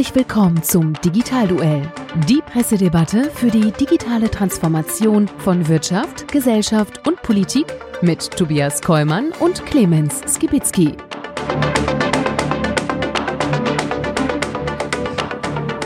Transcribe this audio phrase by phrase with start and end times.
[0.00, 1.82] Herzlich willkommen zum Digitalduell,
[2.26, 7.66] die Pressedebatte für die digitale Transformation von Wirtschaft, Gesellschaft und Politik
[8.00, 10.96] mit Tobias Kollmann und Clemens Skibitzky.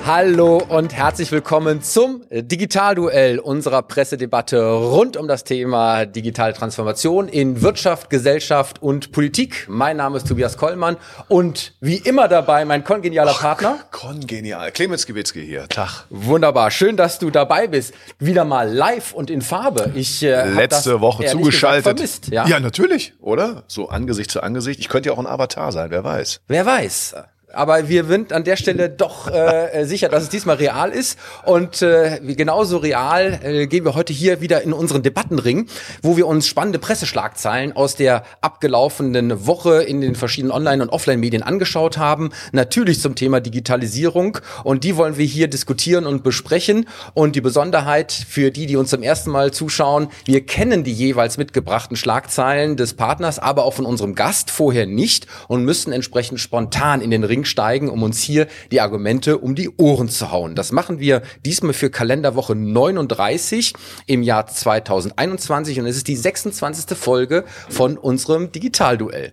[0.07, 7.63] Hallo und herzlich willkommen zum Digitalduell unserer Pressedebatte rund um das Thema digitale Transformation in
[7.63, 9.65] Wirtschaft, Gesellschaft und Politik.
[9.67, 13.79] Mein Name ist Tobias Kollmann und wie immer dabei mein kongenialer Ach, Partner.
[13.93, 14.73] Kongenial.
[14.73, 15.69] Clemens Gewitzki hier.
[15.69, 16.05] Tag.
[16.11, 17.95] Wunderbar, schön, dass du dabei bist.
[18.19, 19.91] Wieder mal live und in Farbe.
[19.95, 21.85] Ich äh, Letzte Woche zugeschaltet.
[21.85, 22.47] Gesagt vermisst, ja?
[22.47, 23.65] ja, natürlich, oder?
[23.69, 24.81] So Angesicht zu Angesicht.
[24.81, 26.43] Ich könnte ja auch ein Avatar sein, wer weiß.
[26.47, 27.15] Wer weiß.
[27.55, 31.19] Aber wir sind an der Stelle doch äh, sicher, dass es diesmal real ist.
[31.45, 35.67] Und äh, genauso real äh, gehen wir heute hier wieder in unseren Debattenring,
[36.03, 41.43] wo wir uns spannende Presseschlagzeilen aus der abgelaufenen Woche in den verschiedenen Online- und Offline-Medien
[41.43, 42.31] angeschaut haben.
[42.53, 44.39] Natürlich zum Thema Digitalisierung.
[44.65, 46.87] Und die wollen wir hier diskutieren und besprechen.
[47.15, 51.37] Und die Besonderheit für die, die uns zum ersten Mal zuschauen, wir kennen die jeweils
[51.37, 57.01] mitgebrachten Schlagzeilen des Partners, aber auch von unserem Gast vorher nicht und müssen entsprechend spontan
[57.01, 60.55] in den Ring steigen, um uns hier die Argumente um die Ohren zu hauen.
[60.55, 63.73] Das machen wir diesmal für Kalenderwoche 39
[64.07, 66.97] im Jahr 2021 und es ist die 26.
[66.97, 69.33] Folge von unserem Digitalduell.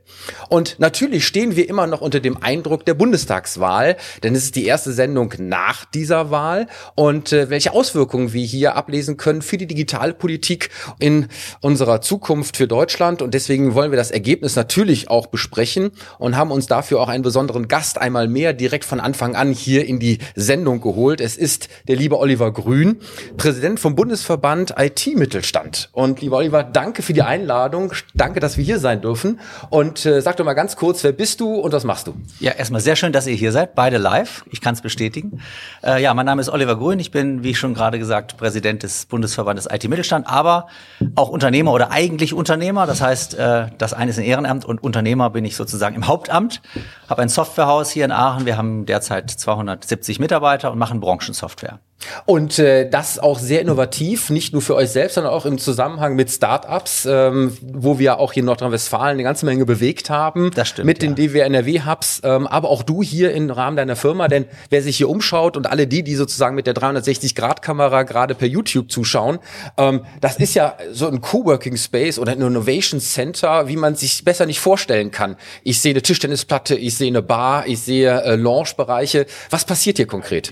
[0.49, 4.65] Und natürlich stehen wir immer noch unter dem Eindruck der Bundestagswahl, denn es ist die
[4.65, 9.67] erste Sendung nach dieser Wahl und äh, welche Auswirkungen wir hier ablesen können für die
[9.67, 11.27] Digitalpolitik in
[11.61, 16.51] unserer Zukunft für Deutschland und deswegen wollen wir das Ergebnis natürlich auch besprechen und haben
[16.51, 20.17] uns dafür auch einen besonderen Gast einmal mehr direkt von Anfang an hier in die
[20.35, 21.21] Sendung geholt.
[21.21, 22.97] Es ist der liebe Oliver Grün,
[23.37, 25.89] Präsident vom Bundesverband IT-Mittelstand.
[25.93, 27.93] Und lieber Oliver, danke für die Einladung.
[28.13, 29.39] Danke, dass wir hier sein dürfen.
[29.69, 32.15] Und äh, sag doch mal ganz kurz, wer bist du und was machst du?
[32.39, 34.43] Ja, erstmal sehr schön, dass ihr hier seid, beide live.
[34.51, 35.39] Ich kann es bestätigen.
[35.83, 36.99] Äh, ja, mein Name ist Oliver Grün.
[36.99, 40.67] Ich bin, wie schon gerade gesagt, Präsident des Bundesverbandes IT-Mittelstand, aber
[41.15, 42.87] auch Unternehmer oder eigentlich Unternehmer.
[42.87, 46.61] Das heißt, äh, das eine ist ein Ehrenamt und Unternehmer bin ich sozusagen im Hauptamt.
[47.07, 48.45] Habe ein Softwarehaus hier in Aachen.
[48.45, 51.79] Wir haben derzeit 270 Mitarbeiter und machen Branchensoftware.
[52.25, 56.15] Und äh, das auch sehr innovativ, nicht nur für euch selbst, sondern auch im Zusammenhang
[56.15, 60.51] mit Startups, ähm, wo wir auch hier in Nordrhein-Westfalen eine ganze Menge bewegt haben.
[60.55, 61.27] Das stimmt, Mit den ja.
[61.27, 64.27] DWNRW-Hubs, ähm, aber auch du hier im Rahmen deiner Firma.
[64.27, 68.47] Denn wer sich hier umschaut und alle die, die sozusagen mit der 360-Grad-Kamera gerade per
[68.47, 69.39] YouTube zuschauen,
[69.77, 74.23] ähm, das ist ja so ein Coworking Space oder ein Innovation Center, wie man sich
[74.23, 75.35] besser nicht vorstellen kann.
[75.63, 79.25] Ich sehe eine Tischtennisplatte, ich sehe eine Bar, ich sehe äh, Lounge-Bereiche.
[79.49, 80.51] Was passiert hier konkret?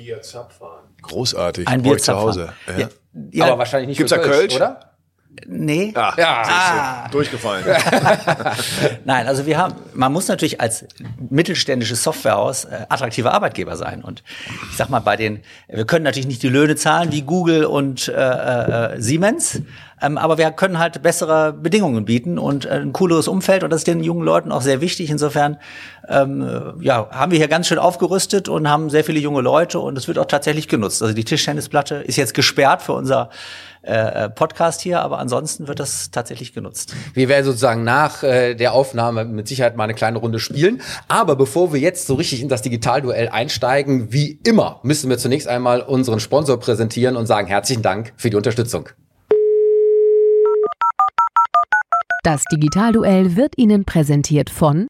[1.09, 1.67] Großartig.
[1.67, 2.53] Ein Bier ich zu Hause.
[2.77, 2.89] Ja.
[3.31, 4.55] Ja, aber wahrscheinlich nicht Gibt's für da Kölsch?
[4.55, 4.79] oder?
[5.47, 5.91] nee.
[5.95, 7.05] Ah, Ja.
[7.05, 7.65] du, durchgefallen.
[9.05, 10.85] Nein, also wir haben, man muss natürlich als
[11.29, 14.03] mittelständisches Softwarehaus äh, attraktiver Arbeitgeber sein.
[14.03, 14.23] Und
[14.71, 18.07] ich sag mal, bei den, wir können natürlich nicht die Löhne zahlen wie Google und
[18.07, 19.61] äh, äh, Siemens,
[20.01, 23.63] ähm, aber wir können halt bessere Bedingungen bieten und äh, ein cooleres Umfeld.
[23.63, 25.09] Und das ist den jungen Leuten auch sehr wichtig.
[25.09, 25.57] Insofern
[26.07, 29.79] ähm, äh, ja, haben wir hier ganz schön aufgerüstet und haben sehr viele junge Leute
[29.79, 31.01] und es wird auch tatsächlich genutzt.
[31.01, 33.29] Also die Tischtennisplatte ist jetzt gesperrt für unser
[33.81, 36.93] äh, Podcast hier, aber ansonsten wird das tatsächlich genutzt.
[37.13, 40.81] Wir werden sozusagen nach äh, der Aufnahme mit Sicherheit mal eine kleine Runde spielen.
[41.07, 45.47] Aber bevor wir jetzt so richtig in das Digitalduell einsteigen, wie immer, müssen wir zunächst
[45.47, 48.89] einmal unseren Sponsor präsentieren und sagen herzlichen Dank für die Unterstützung.
[52.31, 54.85] Das Digitalduell wird Ihnen präsentiert von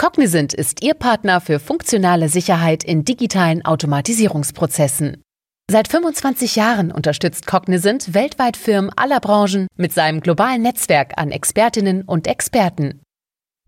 [0.00, 5.22] Cognizant ist Ihr Partner für funktionale Sicherheit in digitalen Automatisierungsprozessen.
[5.70, 12.02] Seit 25 Jahren unterstützt Cognizant weltweit Firmen aller Branchen mit seinem globalen Netzwerk an Expertinnen
[12.02, 13.00] und Experten.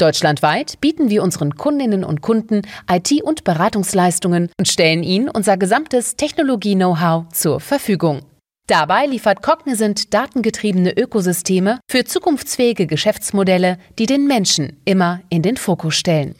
[0.00, 6.16] Deutschlandweit bieten wir unseren Kundinnen und Kunden IT- und Beratungsleistungen und stellen ihnen unser gesamtes
[6.16, 8.22] Technologie-Know-how zur Verfügung.
[8.68, 15.94] Dabei liefert Cognizant datengetriebene Ökosysteme für zukunftsfähige Geschäftsmodelle, die den Menschen immer in den Fokus
[15.94, 16.34] stellen.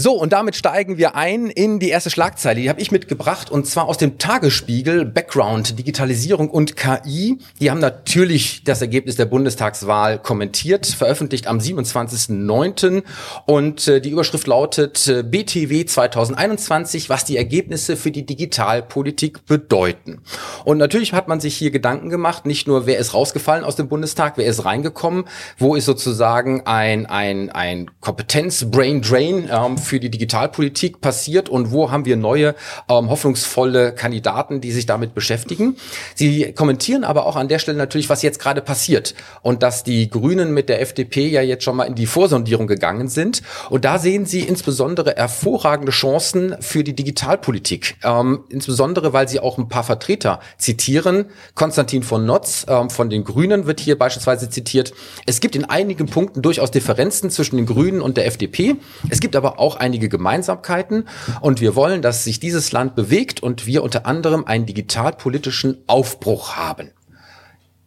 [0.00, 2.60] So, und damit steigen wir ein in die erste Schlagzeile.
[2.60, 7.38] Die habe ich mitgebracht und zwar aus dem Tagesspiegel Background Digitalisierung und KI.
[7.58, 13.02] Die haben natürlich das Ergebnis der Bundestagswahl kommentiert, veröffentlicht am 27.09.
[13.46, 20.20] Und äh, die Überschrift lautet äh, BTW 2021, was die Ergebnisse für die Digitalpolitik bedeuten.
[20.64, 23.88] Und natürlich hat man sich hier Gedanken gemacht, nicht nur wer ist rausgefallen aus dem
[23.88, 25.24] Bundestag, wer ist reingekommen,
[25.56, 32.04] wo ist sozusagen ein, ein, ein Kompetenz-Brain-Drain ähm, für die Digitalpolitik passiert und wo haben
[32.04, 32.54] wir neue
[32.88, 35.76] ähm, hoffnungsvolle Kandidaten, die sich damit beschäftigen.
[36.14, 40.10] Sie kommentieren aber auch an der Stelle natürlich, was jetzt gerade passiert und dass die
[40.10, 43.42] Grünen mit der FDP ja jetzt schon mal in die Vorsondierung gegangen sind.
[43.70, 47.96] Und da sehen Sie insbesondere hervorragende Chancen für die Digitalpolitik.
[48.04, 51.26] Ähm, insbesondere, weil Sie auch ein paar Vertreter zitieren.
[51.54, 54.92] Konstantin von Notz ähm, von den Grünen wird hier beispielsweise zitiert.
[55.26, 58.76] Es gibt in einigen Punkten durchaus Differenzen zwischen den Grünen und der FDP.
[59.08, 61.08] Es gibt aber auch einige Gemeinsamkeiten.
[61.40, 66.56] Und wir wollen, dass sich dieses Land bewegt und wir unter anderem einen digitalpolitischen Aufbruch
[66.56, 66.90] haben.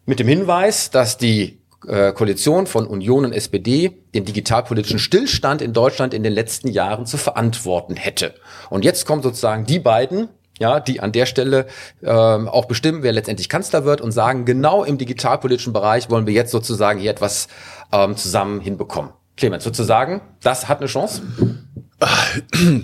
[0.05, 5.73] Mit dem Hinweis, dass die äh, Koalition von Union und SPD den digitalpolitischen Stillstand in
[5.73, 8.35] Deutschland in den letzten Jahren zu verantworten hätte.
[8.69, 10.29] Und jetzt kommen sozusagen die beiden,
[10.59, 11.65] ja, die an der Stelle
[12.03, 16.33] ähm, auch bestimmen, wer letztendlich Kanzler wird und sagen, genau im digitalpolitischen Bereich wollen wir
[16.33, 17.47] jetzt sozusagen hier etwas
[17.91, 19.11] ähm, zusammen hinbekommen.
[19.37, 21.23] Clemens, sozusagen, das hat eine Chance?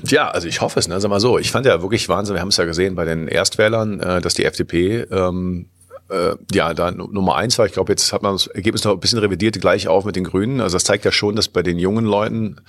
[0.06, 1.00] Ja, also ich hoffe es, ne?
[1.00, 3.28] Sag mal so, ich fand ja wirklich Wahnsinn, wir haben es ja gesehen bei den
[3.28, 5.68] Erstwählern, äh, dass die FDP ähm,
[6.10, 9.00] äh, ja, da Nummer eins war, ich glaube, jetzt hat man das Ergebnis noch ein
[9.00, 10.62] bisschen revidiert, gleich auf mit den Grünen.
[10.62, 12.62] Also das zeigt ja schon, dass bei den jungen Leuten,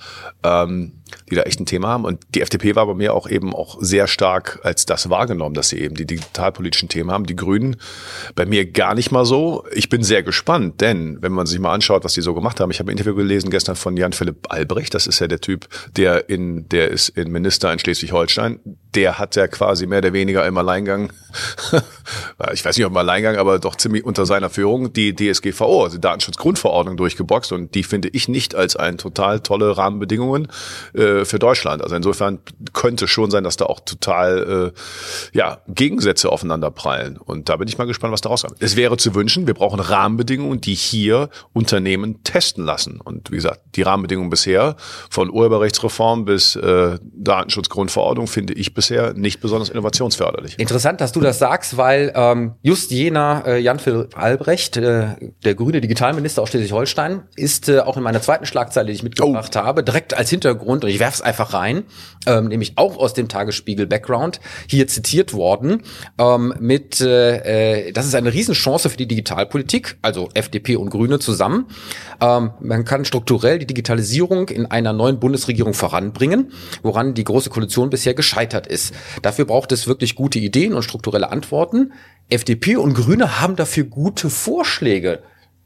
[0.43, 0.93] ähm,
[1.29, 2.05] die da echt ein Thema haben.
[2.05, 5.69] Und die FDP war bei mir auch eben auch sehr stark als das wahrgenommen, dass
[5.69, 7.25] sie eben die digitalpolitischen Themen haben.
[7.25, 7.77] Die Grünen
[8.35, 9.65] bei mir gar nicht mal so.
[9.73, 12.71] Ich bin sehr gespannt, denn wenn man sich mal anschaut, was die so gemacht haben,
[12.71, 15.67] ich habe ein Interview gelesen gestern von Jan Philipp Albrecht, das ist ja der Typ,
[15.95, 18.59] der in, der ist in Minister in Schleswig-Holstein.
[18.95, 21.11] Der hat ja quasi mehr oder weniger im Alleingang,
[22.53, 25.97] ich weiß nicht, ob im Alleingang aber doch ziemlich unter seiner Führung die DSGVO, also
[25.97, 30.47] Datenschutzgrundverordnung durchgeboxt und die finde ich nicht als ein total tolle Rahmenbedingungen
[30.99, 31.81] äh, für Deutschland.
[31.81, 32.39] Also insofern
[32.73, 37.67] könnte schon sein, dass da auch total äh, ja Gegensätze aufeinander prallen und da bin
[37.67, 38.61] ich mal gespannt, was daraus kommt.
[38.61, 43.61] Es wäre zu wünschen, wir brauchen Rahmenbedingungen, die hier Unternehmen testen lassen und wie gesagt,
[43.75, 44.75] die Rahmenbedingungen bisher
[45.09, 50.59] von Urheberrechtsreform bis äh, Datenschutzgrundverordnung finde ich bisher nicht besonders innovationsförderlich.
[50.59, 55.81] Interessant, dass du das sagst, weil ähm, just jener äh, Jan-Philipp Albrecht, äh, der grüne
[55.81, 59.59] Digitalminister aus Schleswig-Holstein, ist äh, auch in meiner zweiten Schlagzeile, die ich mitgebracht oh.
[59.59, 61.83] habe, direkt als Hintergrund, und ich werfe es einfach rein,
[62.25, 65.83] ähm, nämlich auch aus dem Tagesspiegel-Background, hier zitiert worden,
[66.17, 71.19] ähm, mit, äh, äh, das ist eine Riesenchance für die Digitalpolitik, also FDP und Grüne
[71.19, 71.67] zusammen.
[72.19, 76.51] Ähm, man kann strukturell die Digitalisierung in einer neuen Bundesregierung voranbringen,
[76.81, 78.95] woran die Große Koalition bisher gescheitert ist.
[79.21, 81.93] Dafür braucht es wirklich gute Ideen und strukturelle Antworten.
[82.29, 85.21] FDP und Grüne haben dafür gute Vorschläge.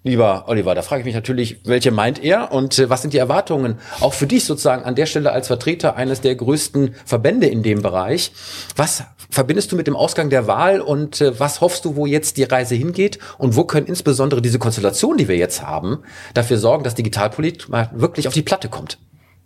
[0.06, 3.20] Lieber Oliver, da frage ich mich natürlich, welche meint er und äh, was sind die
[3.20, 7.64] Erwartungen auch für dich sozusagen an der Stelle als Vertreter eines der größten Verbände in
[7.64, 8.34] dem Bereich?
[8.76, 12.36] Was verbindest du mit dem Ausgang der Wahl und äh, was hoffst du, wo jetzt
[12.36, 16.00] die Reise hingeht und wo können insbesondere diese Konstellation, die wir jetzt haben,
[16.34, 18.98] dafür sorgen, dass Digitalpolitik mal wirklich auf die Platte kommt?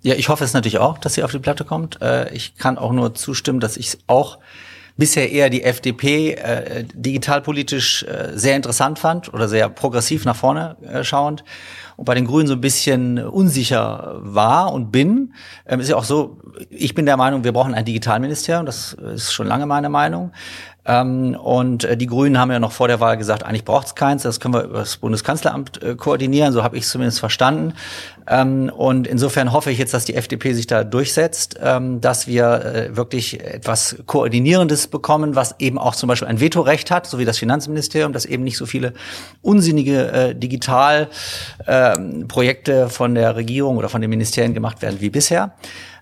[0.01, 2.01] Ja, ich hoffe es natürlich auch, dass sie auf die Platte kommt.
[2.01, 4.39] Äh, ich kann auch nur zustimmen, dass ich es auch
[4.97, 10.75] bisher eher die FDP äh, digitalpolitisch äh, sehr interessant fand oder sehr progressiv nach vorne
[10.81, 11.43] äh, schauend
[11.95, 15.33] und bei den Grünen so ein bisschen unsicher war und bin.
[15.65, 16.39] Ähm, ist ja auch so,
[16.69, 20.31] ich bin der Meinung, wir brauchen ein Digitalministerium, das ist schon lange meine Meinung.
[20.87, 23.95] Ähm, und äh, die Grünen haben ja noch vor der Wahl gesagt, eigentlich braucht es
[23.95, 27.73] keins, das können wir über das Bundeskanzleramt äh, koordinieren, so habe ich es zumindest verstanden.
[28.29, 32.65] Ähm, und insofern hoffe ich jetzt, dass die FDP sich da durchsetzt, ähm, dass wir
[32.65, 37.25] äh, wirklich etwas Koordinierendes bekommen, was eben auch zum Beispiel ein Vetorecht hat, so wie
[37.25, 38.93] das Finanzministerium, dass eben nicht so viele
[39.41, 45.51] unsinnige äh, Digitalprojekte von der Regierung oder von den Ministerien gemacht werden wie bisher.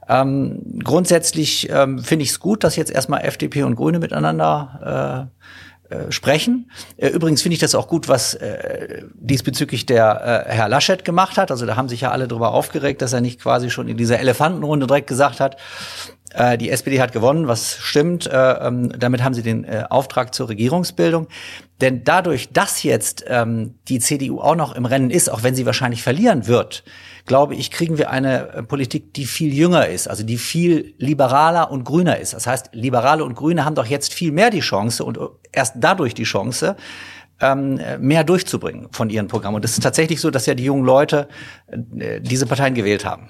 [0.07, 5.95] Ähm, grundsätzlich ähm, finde ich es gut, dass jetzt erstmal FDP und Grüne miteinander äh,
[5.95, 6.71] äh, sprechen.
[6.97, 11.37] Äh, übrigens finde ich das auch gut, was äh, diesbezüglich der äh, Herr Laschet gemacht
[11.37, 11.51] hat.
[11.51, 14.19] Also da haben sich ja alle darüber aufgeregt, dass er nicht quasi schon in dieser
[14.19, 15.57] Elefantenrunde direkt gesagt hat,
[16.35, 18.27] äh, die SPD hat gewonnen, was stimmt.
[18.27, 21.27] Äh, ähm, damit haben sie den äh, Auftrag zur Regierungsbildung.
[21.81, 25.65] Denn dadurch, dass jetzt ähm, die CDU auch noch im Rennen ist, auch wenn sie
[25.65, 26.83] wahrscheinlich verlieren wird,
[27.25, 31.71] glaube ich, kriegen wir eine äh, Politik, die viel jünger ist, also die viel liberaler
[31.71, 32.33] und grüner ist.
[32.33, 35.19] Das heißt, Liberale und Grüne haben doch jetzt viel mehr die Chance und
[35.51, 36.75] erst dadurch die Chance,
[37.41, 39.55] ähm, mehr durchzubringen von ihren Programmen.
[39.55, 41.27] Und es ist tatsächlich so, dass ja die jungen Leute
[41.99, 43.29] äh, diese Parteien gewählt haben.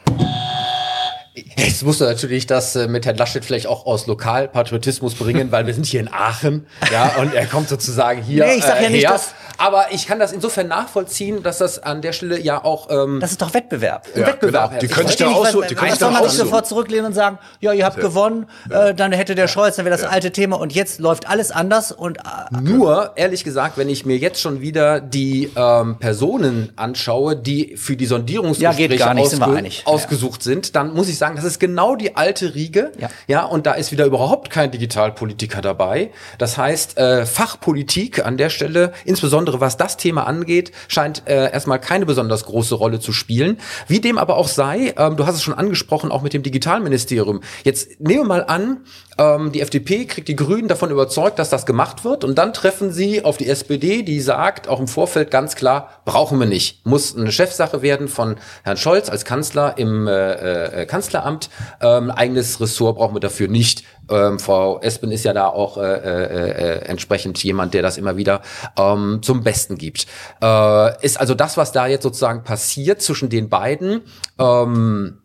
[1.36, 5.68] Jetzt musst du natürlich das äh, mit Herrn Laschet vielleicht auch aus Lokalpatriotismus bringen, weil
[5.68, 8.46] wir sind hier in Aachen, ja, und er kommt sozusagen hier.
[8.46, 11.82] Nee, ich sag ja äh, nicht, dass, Aber ich kann das insofern nachvollziehen, dass das
[11.82, 14.08] an der Stelle ja auch ähm, Das ist doch Wettbewerb.
[14.16, 14.80] Ja, Wettbewerb genau.
[14.82, 15.62] Die können sich da aussuchen.
[15.62, 16.30] was- Die können sich da aussuchen.
[16.38, 19.96] sofort zurücklehnen und sagen, ja, ihr habt gewonnen, äh, dann hätte der Scholz, dann wäre
[19.98, 22.22] das alte Thema und jetzt läuft alles anders und äh,
[22.62, 27.96] Nur, ehrlich gesagt, wenn ich mir jetzt schon wieder die ähm, Personen anschaue, die für
[27.96, 31.96] die Ja, Sondierungsgespräche nicht, wir ausge ausgesucht sind, dann muss ich sagen, das ist genau
[31.96, 32.92] die alte Riege.
[33.00, 33.10] Ja.
[33.28, 36.12] ja, und da ist wieder überhaupt kein Digitalpolitiker dabei.
[36.38, 41.80] Das heißt, äh, Fachpolitik an der Stelle, insbesondere was das Thema angeht, scheint äh, erstmal
[41.80, 43.60] keine besonders große Rolle zu spielen.
[43.88, 47.42] Wie dem aber auch sei, ähm, du hast es schon angesprochen, auch mit dem Digitalministerium.
[47.64, 48.82] Jetzt nehmen wir mal an,
[49.18, 52.92] ähm, die FDP kriegt die Grünen davon überzeugt, dass das gemacht wird und dann treffen
[52.92, 56.86] sie auf die SPD, die sagt auch im Vorfeld ganz klar, brauchen wir nicht.
[56.86, 61.50] Muss eine Chefsache werden von Herrn Scholz als Kanzler im äh, äh, Kanzleramt.
[61.82, 63.84] Ähm, eigenes Ressort brauchen wir dafür nicht.
[64.10, 68.18] Ähm, Frau Espen ist ja da auch äh, äh, äh, entsprechend jemand, der das immer
[68.18, 68.42] wieder
[68.78, 70.06] ähm, zum Besten gibt.
[70.42, 74.02] Äh, ist also das, was da jetzt sozusagen passiert zwischen den beiden,
[74.40, 75.22] ähm,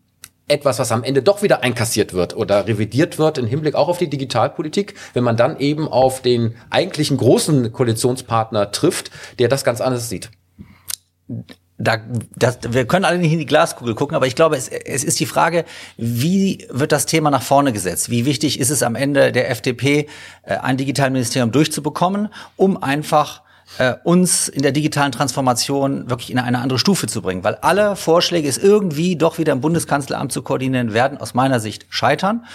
[0.47, 3.97] etwas, was am Ende doch wieder einkassiert wird oder revidiert wird im Hinblick auch auf
[3.97, 9.79] die Digitalpolitik, wenn man dann eben auf den eigentlichen großen Koalitionspartner trifft, der das ganz
[9.81, 10.29] anders sieht.
[11.81, 11.97] Da,
[12.35, 15.19] das, wir können alle nicht in die Glaskugel gucken, aber ich glaube, es, es ist
[15.19, 15.65] die Frage,
[15.97, 18.09] wie wird das Thema nach vorne gesetzt?
[18.09, 20.07] Wie wichtig ist es am Ende der FDP,
[20.43, 23.41] äh, ein Digitalministerium durchzubekommen, um einfach
[23.77, 27.43] äh, uns in der digitalen Transformation wirklich in eine andere Stufe zu bringen?
[27.43, 31.87] Weil alle Vorschläge, es irgendwie doch wieder im Bundeskanzleramt zu koordinieren, werden aus meiner Sicht
[31.89, 32.45] scheitern.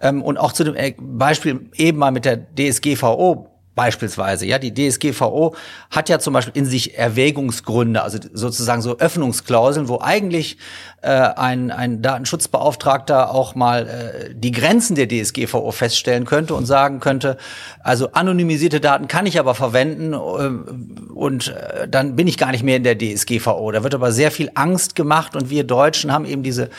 [0.00, 4.74] Ähm, und auch zu dem äh, Beispiel eben mal mit der DSGVO Beispielsweise, ja, die
[4.74, 5.54] DSGVO
[5.90, 10.58] hat ja zum Beispiel in sich Erwägungsgründe, also sozusagen so Öffnungsklauseln, wo eigentlich
[11.02, 16.98] äh, ein, ein Datenschutzbeauftragter auch mal äh, die Grenzen der DSGVO feststellen könnte und sagen
[16.98, 17.36] könnte,
[17.82, 22.64] also anonymisierte Daten kann ich aber verwenden äh, und äh, dann bin ich gar nicht
[22.64, 23.70] mehr in der DSGVO.
[23.70, 26.70] Da wird aber sehr viel Angst gemacht und wir Deutschen haben eben diese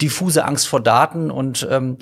[0.00, 1.98] diffuse Angst vor Daten und ähm,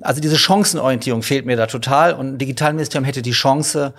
[0.00, 3.92] also diese Chancenorientierung fehlt mir da total und ein Digitalministerium hätte die Chance,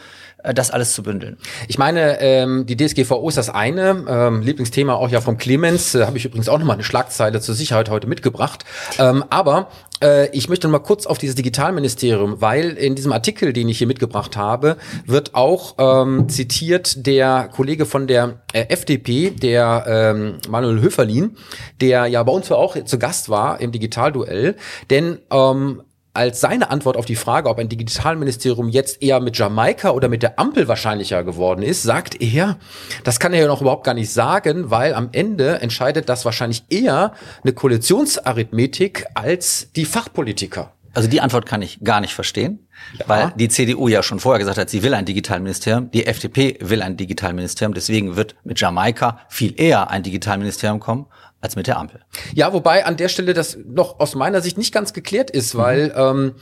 [0.44, 1.38] das alles zu bündeln.
[1.67, 6.06] Ich meine, ähm, die DSGVO ist das eine, ähm, Lieblingsthema auch ja vom Clemens, äh,
[6.06, 8.63] habe ich übrigens auch nochmal eine Schlagzeile zur Sicherheit heute mitgebracht.
[9.00, 9.70] Ähm, aber
[10.01, 13.79] äh, ich möchte noch mal kurz auf dieses Digitalministerium, weil in diesem Artikel, den ich
[13.79, 20.38] hier mitgebracht habe, wird auch ähm, zitiert der Kollege von der äh, FDP, der ähm,
[20.50, 21.36] Manuel Höferlin,
[21.82, 24.56] der ja bei uns auch zu Gast war im Digitalduell,
[24.89, 25.82] denn ähm,
[26.17, 30.24] als seine Antwort auf die Frage, ob ein Digitalministerium jetzt eher mit Jamaika oder mit
[30.24, 32.57] der Ampel wahrscheinlicher geworden ist, sagt er,
[33.03, 36.63] das kann er ja noch überhaupt gar nicht sagen, weil am Ende entscheidet das wahrscheinlich
[36.69, 40.74] eher eine Koalitionsarithmetik als die Fachpolitiker.
[40.95, 42.67] Also die Antwort kann ich gar nicht verstehen,
[43.05, 46.81] weil die CDU ja schon vorher gesagt hat, sie will ein Digitalministerium, die FDP will
[46.81, 51.05] ein Digitalministerium, deswegen wird mit Jamaika viel eher ein Digitalministerium kommen
[51.47, 52.01] als mit der Ampel.
[52.33, 55.93] Ja, wobei an der Stelle das noch aus meiner Sicht nicht ganz geklärt ist, weil
[55.95, 56.35] ähm,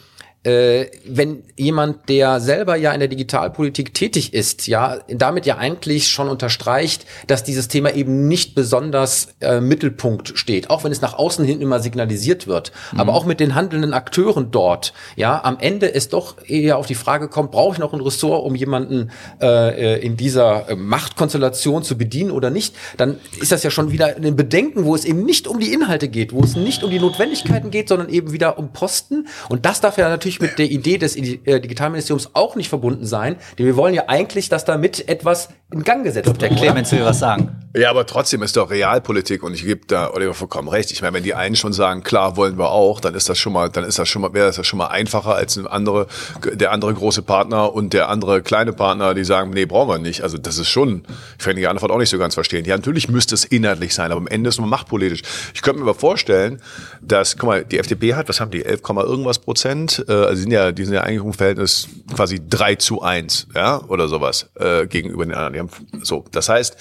[0.46, 6.10] äh, wenn jemand, der selber ja in der Digitalpolitik tätig ist, ja, damit ja eigentlich
[6.10, 11.16] schon unterstreicht, dass dieses Thema eben nicht besonders äh, Mittelpunkt steht, auch wenn es nach
[11.16, 15.94] außen hin immer signalisiert wird, aber auch mit den handelnden Akteuren dort, ja, am Ende
[15.94, 19.10] es doch eher auf die Frage kommt, brauche ich noch ein Ressort, um jemanden
[19.42, 24.16] äh, in dieser äh, Machtkonstellation zu bedienen oder nicht, dann ist das ja schon wieder
[24.16, 27.00] ein Bedenken, wo es eben nicht um die Inhalte geht, wo es nicht um die
[27.00, 29.28] Notwendigkeiten geht, sondern eben wieder um Posten.
[29.50, 33.38] Und das darf ja natürlich mit der Idee des äh, Digitalministeriums auch nicht verbunden sein,
[33.58, 36.42] denn wir wollen ja eigentlich, dass damit etwas in Gang gesetzt wird.
[36.42, 36.50] Der?
[36.50, 37.66] Clemens will was sagen.
[37.76, 40.92] Ja, aber trotzdem ist doch Realpolitik und ich gebe da Oliver vollkommen recht.
[40.92, 43.52] Ich meine, wenn die einen schon sagen, klar wollen wir auch, dann ist das schon
[43.52, 46.08] mal, dann ist das schon mal, wäre das schon mal einfacher als ein andere,
[46.54, 50.22] der andere große Partner und der andere kleine Partner, die sagen, nee, brauchen wir nicht.
[50.22, 51.04] Also das ist schon,
[51.38, 52.64] ich kann die Antwort auch nicht so ganz verstehen.
[52.64, 55.24] Ja, natürlich müsste es inhaltlich sein, aber am Ende ist es nur machtpolitisch.
[55.54, 56.62] Ich könnte mir aber vorstellen,
[57.02, 60.42] dass, guck mal, die FDP hat, was haben die, 11, irgendwas Prozent, äh, also die
[60.42, 64.50] sind ja, die sind ja eigentlich im Verhältnis quasi 3 zu 1, ja, oder sowas,
[64.56, 65.54] äh, gegenüber den anderen.
[65.54, 65.70] Die haben,
[66.04, 66.78] so, das heißt,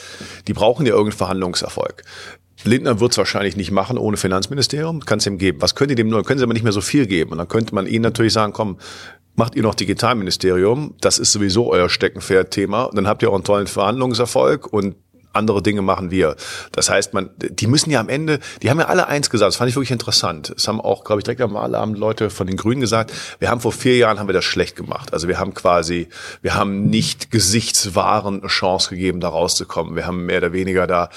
[0.48, 2.02] die brauchen ja irgendeinen Verhandlungserfolg.
[2.64, 5.00] Lindner wird es wahrscheinlich nicht machen ohne Finanzministerium.
[5.00, 5.60] Kann es ihm geben.
[5.60, 6.24] Was könnt ihr dem nur?
[6.24, 7.32] Können sie aber nicht mehr so viel geben.
[7.32, 8.78] Und dann könnte man ihnen natürlich sagen, komm,
[9.36, 10.94] macht ihr noch Digitalministerium.
[11.00, 12.90] Das ist sowieso euer Steckenpferd-Thema.
[12.94, 14.96] Dann habt ihr auch einen tollen Verhandlungserfolg und
[15.34, 16.36] andere Dinge machen wir.
[16.72, 19.56] Das heißt, man, die müssen ja am Ende, die haben ja alle eins gesagt, das
[19.56, 20.52] fand ich wirklich interessant.
[20.56, 23.60] Es haben auch, glaube ich, direkt am Wahlabend Leute von den Grünen gesagt, wir haben
[23.60, 25.12] vor vier Jahren haben wir das schlecht gemacht.
[25.12, 26.08] Also wir haben quasi,
[26.42, 29.96] wir haben nicht Gesichtswaren eine Chance gegeben, da rauszukommen.
[29.96, 31.08] Wir haben mehr oder weniger da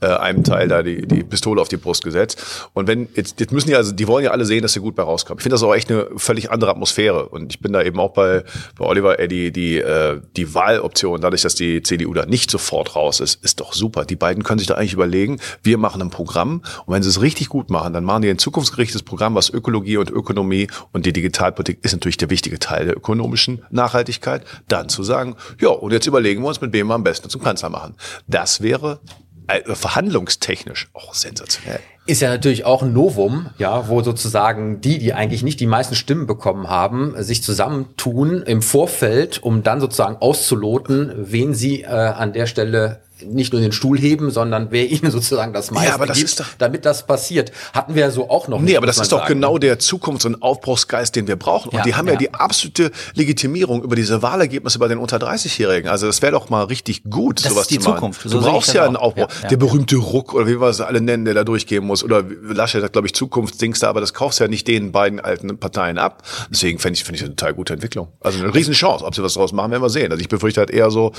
[0.00, 2.68] äh, einem Teil da die, die Pistole auf die Brust gesetzt.
[2.72, 4.94] Und wenn, jetzt, jetzt müssen ja, also die wollen ja alle sehen, dass sie gut
[4.94, 5.38] bei rauskommen.
[5.38, 7.28] Ich finde das auch echt eine völlig andere Atmosphäre.
[7.28, 8.44] Und ich bin da eben auch bei,
[8.78, 12.96] bei Oliver, ey, die, die, äh, die Wahloption, dadurch, dass die CDU da nicht sofort
[12.96, 14.04] raus ist, ist doch super.
[14.04, 17.20] Die beiden können sich da eigentlich überlegen, wir machen ein Programm und wenn sie es
[17.20, 21.12] richtig gut machen, dann machen die ein zukunftsgerichtetes Programm, was Ökologie und Ökonomie und die
[21.12, 26.06] Digitalpolitik ist natürlich der wichtige Teil der ökonomischen Nachhaltigkeit, dann zu sagen, ja, und jetzt
[26.06, 27.94] überlegen wir uns, mit wem wir am besten zum Kanzler machen.
[28.26, 29.00] Das wäre
[29.48, 31.80] äh, verhandlungstechnisch auch sensationell.
[32.06, 35.94] Ist ja natürlich auch ein Novum, ja, wo sozusagen die, die eigentlich nicht die meisten
[35.94, 42.32] Stimmen bekommen haben, sich zusammentun im Vorfeld, um dann sozusagen auszuloten, wen sie äh, an
[42.32, 46.06] der Stelle nicht nur den Stuhl heben, sondern wer ihnen sozusagen das meiste ja, aber
[46.06, 47.52] das gibt, ist doch damit das passiert.
[47.72, 49.34] Hatten wir ja so auch noch Nee, nicht, aber das ist doch sagen.
[49.34, 51.70] genau der Zukunfts- und Aufbruchsgeist, den wir brauchen.
[51.70, 52.18] Und Ja, die haben ja, ja.
[52.18, 55.88] die absolute Legitimierung über diese Wahlergebnisse bei den unter 30-Jährigen.
[55.90, 57.96] Also das wäre doch mal richtig gut, Das sowas ist die zu machen.
[58.12, 58.22] Zukunft.
[58.24, 58.86] So du brauchst ja auch.
[58.86, 59.28] einen Aufbruch.
[59.42, 59.48] Ja.
[59.48, 62.04] Der berühmte Ruck oder wie wir es alle nennen, der da durchgehen muss.
[62.04, 65.56] Oder Laschet hat, glaube ich, Zukunftsdings da, aber das kaufst ja nicht den beiden alten
[65.58, 66.22] Parteien ab.
[66.50, 68.08] Deswegen fände ich, finde ich eine total gute Entwicklung.
[68.20, 69.04] Also eine Riesenchance.
[69.04, 70.10] Ob sie was draus machen, werden wir sehen.
[70.12, 71.12] Also ich befürchte halt eher so,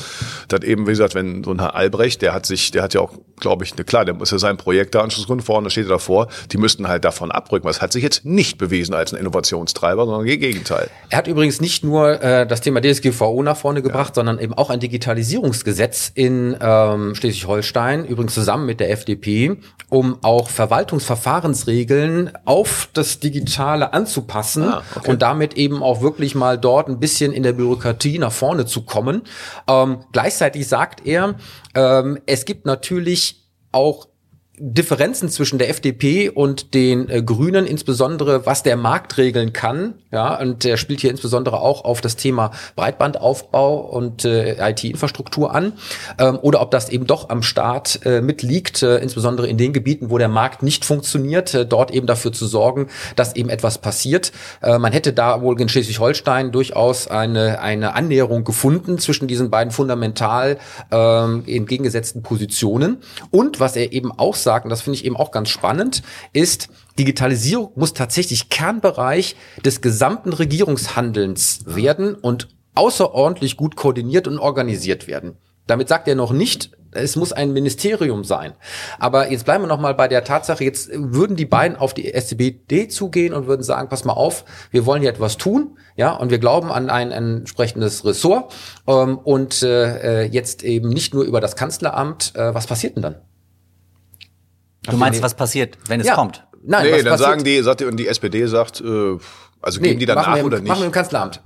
[0.48, 3.14] dass eben, wie gesagt, wenn so ein Albrecht, der hat sich, der hat ja auch,
[3.40, 5.92] glaube ich, ne, klar, der muss ja sein Projekt da Anschlussgrund vorne, da steht er
[5.92, 7.66] davor, die müssten halt davon abrücken.
[7.68, 10.90] Was hat sich jetzt nicht bewiesen als ein Innovationstreiber, sondern im Gegenteil.
[11.10, 14.70] Er hat übrigens nicht nur äh, das Thema DSGVO nach vorne gebracht, sondern eben auch
[14.70, 19.58] ein Digitalisierungsgesetz in ähm, Schleswig-Holstein, übrigens zusammen mit der FDP,
[19.90, 25.10] um auch Verwaltungsverfahrensregeln auf das Digitale anzupassen Ah, okay.
[25.12, 28.84] und damit eben auch wirklich mal dort ein bisschen in der Bürokratie nach vorne zu
[28.84, 29.22] kommen.
[29.68, 31.36] Ähm, gleichzeitig sagt er,
[31.78, 34.08] ähm, es gibt natürlich auch
[34.60, 39.94] Differenzen zwischen der FDP und den äh, Grünen, insbesondere was der Markt regeln kann.
[40.12, 45.74] Ja, und er spielt hier insbesondere auch auf das Thema Breitbandaufbau und äh, IT-Infrastruktur an.
[46.18, 50.10] Ähm, oder ob das eben doch am Staat äh, mitliegt, äh, insbesondere in den Gebieten,
[50.10, 54.32] wo der Markt nicht funktioniert, äh, dort eben dafür zu sorgen, dass eben etwas passiert.
[54.64, 59.70] Äh, man hätte da wohl in Schleswig-Holstein durchaus eine, eine Annäherung gefunden zwischen diesen beiden
[59.70, 60.58] fundamental
[60.90, 62.98] ähm, entgegengesetzten Positionen.
[63.30, 67.72] Und was er eben auch und das finde ich eben auch ganz spannend, ist, Digitalisierung
[67.76, 75.38] muss tatsächlich Kernbereich des gesamten Regierungshandelns werden und außerordentlich gut koordiniert und organisiert werden.
[75.68, 78.54] Damit sagt er noch nicht, es muss ein Ministerium sein.
[79.00, 82.14] Aber jetzt bleiben wir noch mal bei der Tatsache, jetzt würden die beiden auf die
[82.14, 86.32] SCBD zugehen und würden sagen, pass mal auf, wir wollen hier etwas tun, ja, und
[86.32, 88.54] wir glauben an ein entsprechendes Ressort
[88.88, 92.34] ähm, und äh, jetzt eben nicht nur über das Kanzleramt.
[92.36, 93.16] Äh, was passiert denn dann?
[94.90, 96.16] Du meinst, was passiert, wenn es Ja.
[96.16, 96.46] kommt?
[96.64, 97.30] Nein, nee, was dann passiert?
[97.30, 99.18] sagen die, sagt die, und die SPD sagt, äh,
[99.62, 100.68] also Nee, geben die dann nach wir oder nicht?
[100.68, 101.42] Machen wir im Kanzleramt.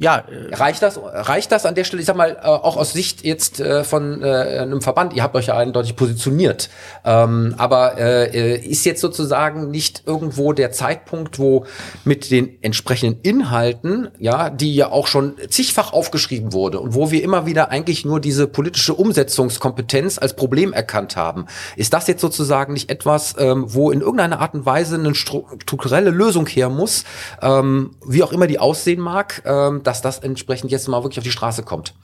[0.00, 0.98] Ja, äh, Reicht das?
[1.02, 2.00] Reicht das an der Stelle?
[2.00, 5.46] Ich sag mal, äh, auch aus Sicht jetzt äh, von einem Verband, ihr habt euch
[5.46, 6.70] ja eindeutig positioniert.
[7.04, 11.64] Ähm, aber ist jetzt sozusagen nicht irgendwo der Zeitpunkt, wo
[12.04, 17.22] mit den entsprechenden Inhalten, ja, die ja auch schon zigfach aufgeschrieben wurde und wo wir
[17.22, 22.72] immer wieder eigentlich nur diese politische Umsetzungskompetenz als Problem erkannt haben, ist das jetzt sozusagen
[22.72, 27.04] nicht etwas, ähm, wo in irgendeiner Art und Weise eine strukturelle Lösung her muss,
[27.42, 29.42] ähm, wie auch immer die aussehen mag,
[29.88, 31.94] dass das entsprechend jetzt mal wirklich auf die Straße kommt.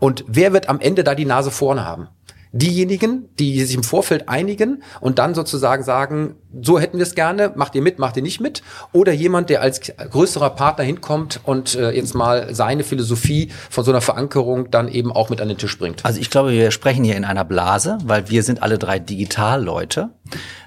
[0.00, 2.08] Und wer wird am Ende da die Nase vorne haben?
[2.52, 7.52] Diejenigen, die sich im Vorfeld einigen und dann sozusagen sagen, so hätten wir es gerne,
[7.54, 8.62] macht ihr mit, macht ihr nicht mit?
[8.92, 13.90] Oder jemand, der als größerer Partner hinkommt und äh, jetzt mal seine Philosophie von so
[13.90, 16.06] einer Verankerung dann eben auch mit an den Tisch bringt?
[16.06, 20.08] Also ich glaube, wir sprechen hier in einer Blase, weil wir sind alle drei Digitalleute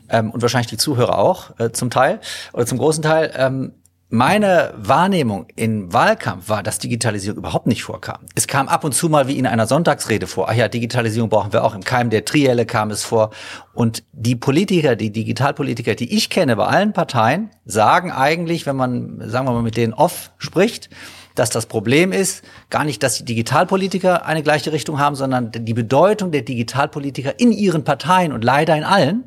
[0.10, 2.19] ähm, und wahrscheinlich die Zuhörer auch äh, zum Teil
[2.53, 3.32] oder zum großen Teil.
[3.36, 3.73] Ähm,
[4.10, 8.22] meine Wahrnehmung im Wahlkampf war, dass Digitalisierung überhaupt nicht vorkam.
[8.34, 10.50] Es kam ab und zu mal wie in einer Sonntagsrede vor.
[10.50, 11.76] Ach ja, Digitalisierung brauchen wir auch.
[11.76, 13.30] Im Keim der Trielle kam es vor.
[13.74, 19.22] Und die Politiker, die Digitalpolitiker, die ich kenne bei allen Parteien, sagen eigentlich, wenn man,
[19.30, 20.89] sagen wir mal, mit denen off spricht,
[21.36, 25.74] dass das Problem ist, gar nicht, dass die Digitalpolitiker eine gleiche Richtung haben, sondern die
[25.76, 29.26] Bedeutung der Digitalpolitiker in ihren Parteien und leider in allen.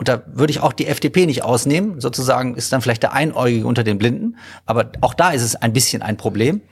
[0.00, 2.00] Und da würde ich auch die FDP nicht ausnehmen.
[2.00, 4.38] Sozusagen ist dann vielleicht der Einäugige unter den Blinden.
[4.64, 6.62] Aber auch da ist es ein bisschen ein Problem.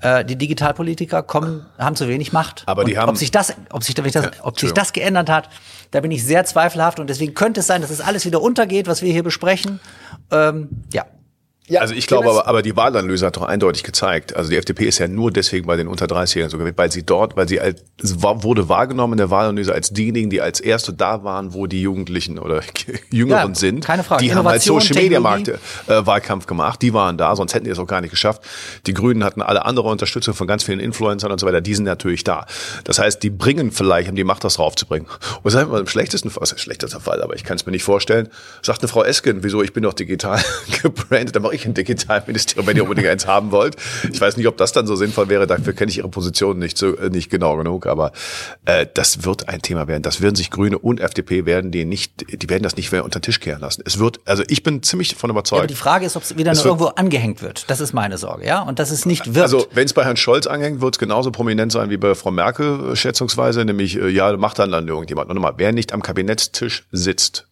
[0.00, 2.62] Äh, die Digitalpolitiker kommen, haben zu wenig Macht.
[2.66, 5.28] Aber die und haben- ob sich das, ob sich, das, Ja, ob sich das geändert
[5.28, 5.48] hat,
[5.90, 7.00] da bin ich sehr zweifelhaft.
[7.00, 9.80] Und deswegen könnte es sein, dass es alles wieder untergeht, was wir hier besprechen.
[10.30, 11.04] Ähm, ja.
[11.68, 14.86] Ja, also ich glaube aber, aber die Wahlanalyse hat doch eindeutig gezeigt, also die FDP
[14.86, 17.60] ist ja nur deswegen bei den unter 30-Jährigen so gewählt, weil sie dort, weil sie
[17.60, 21.82] als, wurde wahrgenommen in der Wahlanalyse als diejenigen, die als erste da waren, wo die
[21.82, 22.62] Jugendlichen oder
[23.10, 23.84] Jüngeren Ja, sind.
[23.84, 24.24] keine Frage.
[24.24, 27.64] Die haben halt Innovation, Social Media Markt, äh, Wahlkampf gemacht, die waren da, sonst hätten
[27.66, 28.42] die es auch gar nicht geschafft.
[28.86, 31.84] Die Grünen hatten alle andere Unterstützung von ganz vielen Influencern und so weiter, die sind
[31.84, 32.46] natürlich da.
[32.84, 35.06] Das heißt, die bringen vielleicht, um die Macht das raufzubringen.
[35.42, 37.56] Und sagen wir mal, im schlechtesten Fall, das ist ein schlechtester Fall, aber ich kann
[37.56, 38.28] es mir nicht vorstellen,
[38.62, 40.40] sagt eine Frau Esken, wieso, ich bin doch digital
[40.82, 43.76] gebrandet, dann mache ich ein Digitalministerium, wenn ihr unbedingt eins haben wollt.
[44.12, 46.78] Ich weiß nicht, ob das dann so sinnvoll wäre, dafür kenne ich ihre Position nicht,
[46.78, 48.12] so, äh, nicht genau genug, aber
[48.64, 50.02] äh, das wird ein Thema werden.
[50.02, 53.18] Das werden sich Grüne und FDP werden die nicht, die werden das nicht mehr unter
[53.20, 53.82] den Tisch kehren lassen.
[53.84, 55.70] Es wird, also ich bin ziemlich davon Ja, aber überzeugt.
[55.70, 57.64] die Frage ist, ob es wieder Es irgendwo angehängt wird.
[57.68, 58.62] Das ist meine Sorge, ja.
[58.62, 59.42] Und dass es nicht wird.
[59.42, 62.30] Also wenn es bei Herrn Scholz anhängt, wird es genauso prominent sein wie bei Frau
[62.30, 65.28] Merkel äh, schätzungsweise, nämlich äh, ja, macht dann dann irgendjemand.
[65.30, 67.47] Und nochmal, wer nicht am Kabinettstisch sitzt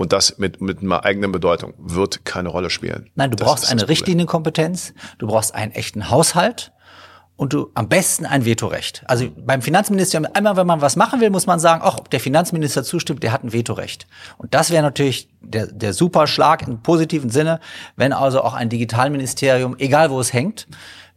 [0.00, 3.10] und das mit mit einer eigenen Bedeutung, wird keine Rolle spielen.
[3.16, 3.86] Nein, du Das brauchst eine.
[3.86, 6.72] Richtlinienkompetenz, du brauchst einen echten Haushalt
[7.36, 9.02] und du am besten ein Vetorecht.
[9.04, 12.18] Also beim Finanzministerium, einmal wenn man was machen will, muss man sagen, ach, ob der
[12.18, 14.06] Finanzminister zustimmt, der hat ein Vetorecht.
[14.38, 17.60] Und das wäre natürlich der, der super Schlag im positiven Sinne,
[17.96, 20.66] wenn also auch ein Digitalministerium, egal wo es hängt,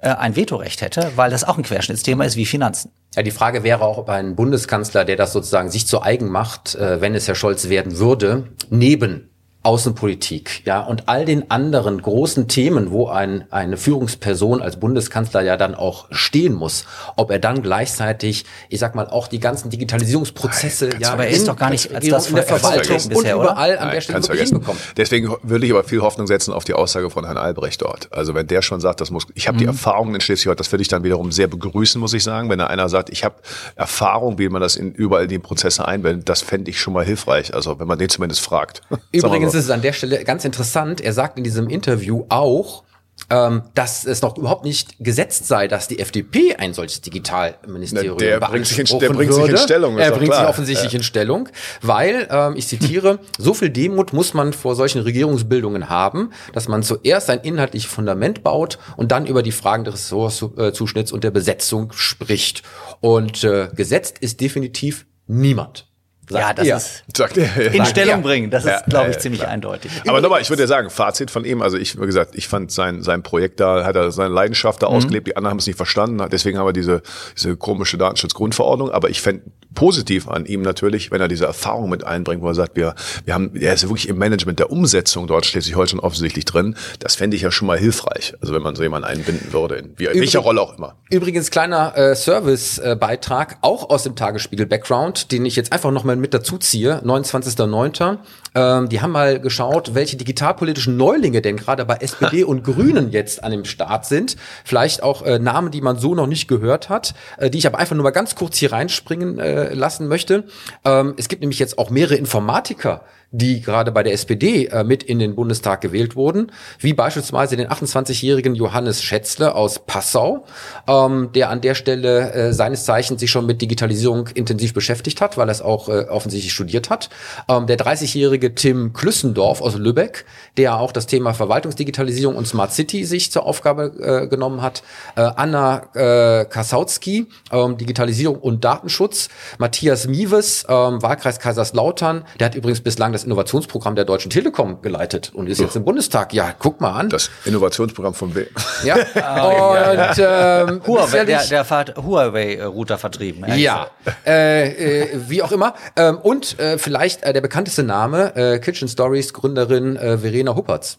[0.10, 2.92] ein Vetorecht hätte, weil das auch ein Querschnittsthema ist wie Finanzen.
[3.16, 6.76] Ja, die Frage wäre auch, ob ein Bundeskanzler, der das sozusagen sich zu eigen macht,
[6.76, 9.30] äh, wenn es Herr Scholz werden würde, neben
[9.64, 15.58] Außenpolitik, ja, und all den anderen großen Themen, wo ein, eine Führungsperson als Bundeskanzler ja
[15.58, 20.90] dann auch stehen muss, ob er dann gleichzeitig, ich sag mal, auch die ganzen Digitalisierungsprozesse,
[21.00, 23.10] ja, aber er ist in doch gar nicht als das in der ver- Verwaltung und
[23.10, 23.52] bisher, oder?
[23.52, 24.52] überall an Nein, der Stelle vergessen.
[24.58, 24.82] hinbekommen.
[24.98, 28.12] Deswegen will ich aber viel Hoffnung setzen auf die Aussage von Herrn Albrecht dort.
[28.12, 29.60] Also wenn der schon sagt, das muss, ich habe Mhm.
[29.60, 32.50] die Erfahrungen in Schleswig-Holstein, das würde ich dann wiederum sehr begrüßen, muss ich sagen.
[32.50, 33.36] Wenn da einer sagt, ich habe
[33.76, 37.54] Erfahrung, wie man das in überall die Prozesse einbindet, das fände ich schon mal hilfreich.
[37.54, 38.82] Also wenn man den zumindest fragt.
[39.12, 39.60] Übrigens mal.
[39.60, 41.02] ist es an der Stelle ganz interessant.
[41.02, 42.84] Er sagt in diesem Interview auch,
[43.30, 48.26] ähm, dass es noch überhaupt nicht gesetzt sei, dass die FDP ein solches Digitalministerium Na,
[48.26, 49.62] der bringt sich in- der bringt sich in würde.
[49.64, 51.48] Stellung, Er bringt sich offensichtlich in Stellung,
[51.82, 56.82] weil, ähm, ich zitiere, so viel Demut muss man vor solchen Regierungsbildungen haben, dass man
[56.84, 61.92] zuerst ein inhaltliches Fundament baut und dann über die Fragen des Ressortzuschnitts und der Besetzung
[61.94, 62.64] spricht.
[63.00, 65.88] Und äh, gesetzt ist definitiv niemand.
[66.30, 66.78] Sagt Ja, das er.
[66.78, 67.74] ist Sagt er.
[67.74, 68.50] in Stellung bringen.
[68.50, 69.52] Das Ja, ist, glaube ich, ja, ziemlich klar.
[69.52, 69.92] eindeutig.
[70.08, 72.72] Aber nochmal, ich würde ja sagen, Fazit von ihm, also ich, wie gesagt, ich fand
[72.72, 74.86] sein, sein Projekt da, hat er seine Leidenschaft Mhm.
[74.86, 77.02] da ausgelebt, die anderen haben es nicht verstanden, deswegen haben wir diese,
[77.38, 79.44] diese komische Datenschutzgrundverordnung, aber ich fände
[79.76, 82.94] positiv an ihm natürlich, wenn er diese Erfahrung mit einbringt, wo er sagt, wir,
[83.26, 87.16] wir haben, er ist ja wirklich im Management der Umsetzung dort Schleswig-Holstein offensichtlich drin, das
[87.16, 90.06] fände ich ja schon mal hilfreich, also wenn man so jemanden einbinden würde, in wie,
[90.06, 90.96] welcher Rolle auch immer.
[91.10, 96.58] Übrigens kleiner äh, Service-Beitrag, auch aus dem Tagesspiegel-Background, den ich jetzt einfach nochmal mit dazu
[96.58, 98.18] ziehe, 29.09.
[98.56, 103.44] Ähm, die haben mal geschaut, welche digitalpolitischen Neulinge denn gerade bei SPD und Grünen jetzt
[103.44, 104.38] an dem Start sind.
[104.64, 107.80] Vielleicht auch äh, Namen, die man so noch nicht gehört hat, äh, die ich aber
[107.80, 110.44] einfach nur mal ganz kurz hier reinspringen äh, lassen möchte.
[110.86, 113.02] Ähm, es gibt nämlich jetzt auch mehrere Informatiker,
[113.34, 117.68] die gerade bei der SPD äh, mit in den Bundestag gewählt wurden, wie beispielsweise den
[117.68, 120.46] 28-jährigen Johannes Schätzle aus Passau,
[120.88, 125.36] ähm, der an der Stelle äh, seines Zeichens sich schon mit Digitalisierung intensiv beschäftigt hat,
[125.36, 127.10] weil er es auch äh, offensichtlich studiert hat.
[127.50, 130.26] Ähm, der 30-jährige Tim Klüssendorf aus Lübeck,
[130.58, 134.84] der auch das Thema Verwaltungsdigitalisierung und Smart City sich zur Aufgabe äh, genommen hat.
[135.16, 139.30] Äh, Anna äh, Kasautsky, ähm, Digitalisierung und Datenschutz.
[139.58, 145.32] Matthias Mieves, ähm, Wahlkreis Kaiserslautern, der hat übrigens bislang das Innovationsprogramm der Deutschen Telekom geleitet
[145.34, 146.34] und ist jetzt im Bundestag.
[146.34, 147.10] Ja, guck mal an.
[147.10, 148.46] Das Innovationsprogramm von W.
[148.84, 148.96] ja.
[148.96, 151.66] und ähm, Huawei, der, der
[152.04, 153.46] Huawei-Router vertrieben.
[153.56, 153.88] ja,
[154.26, 155.74] äh, äh, wie auch immer.
[155.96, 160.98] Ähm, und äh, vielleicht äh, der bekannteste Name, äh, Kitchen Stories Gründerin äh, Verena Huppertz.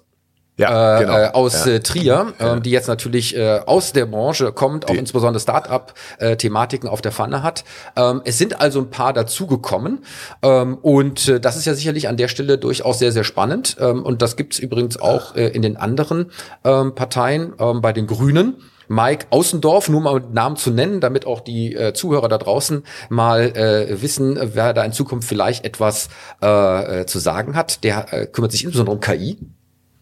[0.57, 1.19] Ja, äh, genau.
[1.19, 1.73] äh, aus ja.
[1.73, 7.03] äh, Trier, ähm, die jetzt natürlich äh, aus der Branche kommt, auch insbesondere Start-up-Thematiken auf
[7.03, 7.65] der Pfanne hat.
[7.97, 10.05] Ähm, es sind also ein paar dazugekommen
[10.43, 14.05] ähm, und äh, das ist ja sicherlich an der Stelle durchaus sehr, sehr spannend ähm,
[14.05, 16.31] und das gibt's übrigens auch äh, in den anderen
[16.63, 18.55] ähm, Parteien, ähm, bei den Grünen.
[18.87, 22.85] Mike Außendorf, nur mal mit Namen zu nennen, damit auch die äh, Zuhörer da draußen
[23.09, 26.11] mal äh, wissen, wer da in Zukunft vielleicht etwas
[26.43, 27.83] äh, äh, zu sagen hat.
[27.83, 29.39] Der äh, kümmert sich insbesondere um KI,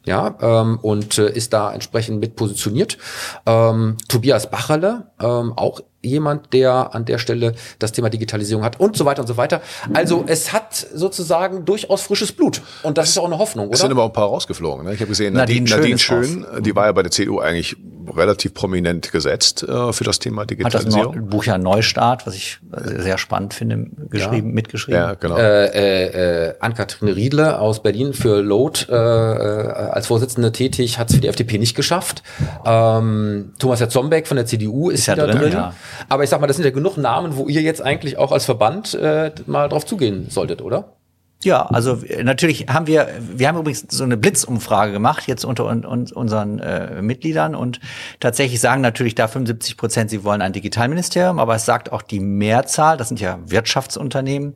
[0.05, 2.99] ja, ähm, und äh, ist da entsprechend mit positioniert.
[3.47, 8.97] Ähm, Tobias Bacherle, ähm, auch jemand, der an der Stelle das Thema Digitalisierung hat und
[8.97, 9.63] so weiter und so weiter.
[9.95, 13.87] Also es hat sozusagen durchaus frisches Blut und das ist auch eine Hoffnung, Es sind
[13.87, 13.95] oder?
[13.95, 14.85] aber auch ein paar rausgeflogen.
[14.85, 14.95] Ne?
[14.95, 17.39] Ich habe gesehen, Nadine Nadine, Nadine Schön ist Schön, die war ja bei der CDU
[17.39, 17.77] eigentlich
[18.09, 21.29] relativ prominent gesetzt äh, für das Thema Hat das Digitalisierung.
[21.29, 25.01] Buch ja Neustart, was ich äh, sehr spannend finde, geschrieben, mitgeschrieben.
[25.01, 25.37] ja, genau.
[25.37, 31.11] äh, äh, äh, Ann-Kathrin Riedle aus Berlin für Load äh, äh, als Vorsitzende tätig, hat
[31.11, 32.23] es für die FDP nicht geschafft.
[32.65, 35.53] Ähm, Thomas Jatzombeck von der CDU ist, ja wieder drin, drin.
[35.53, 35.75] ja.
[36.09, 38.45] Aber ich sag mal, das sind ja genug Namen, wo ihr jetzt eigentlich auch als
[38.45, 40.97] Verband äh, mal drauf zugehen solltet, oder?
[41.45, 45.67] Ja, also äh, natürlich haben wir, wir haben übrigens so eine Blitzumfrage gemacht jetzt unter
[45.67, 47.81] un, un, unseren äh, Mitgliedern und
[48.21, 52.21] tatsächlich sagen natürlich da 75 Prozent, sie wollen ein Digitalministerium, aber es sagt auch die
[52.21, 54.55] Mehrzahl, das sind ja Wirtschaftsunternehmen,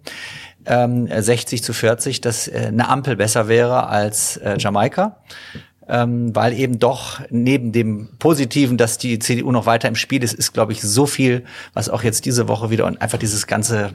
[0.67, 5.23] ähm, 60 zu 40, dass äh, eine Ampel besser wäre als äh, Jamaika.
[5.89, 10.35] Ähm, weil eben doch neben dem Positiven, dass die CDU noch weiter im Spiel ist,
[10.35, 11.45] ist, glaube ich, so viel,
[11.75, 13.91] was auch jetzt diese Woche wieder und einfach dieses ganze,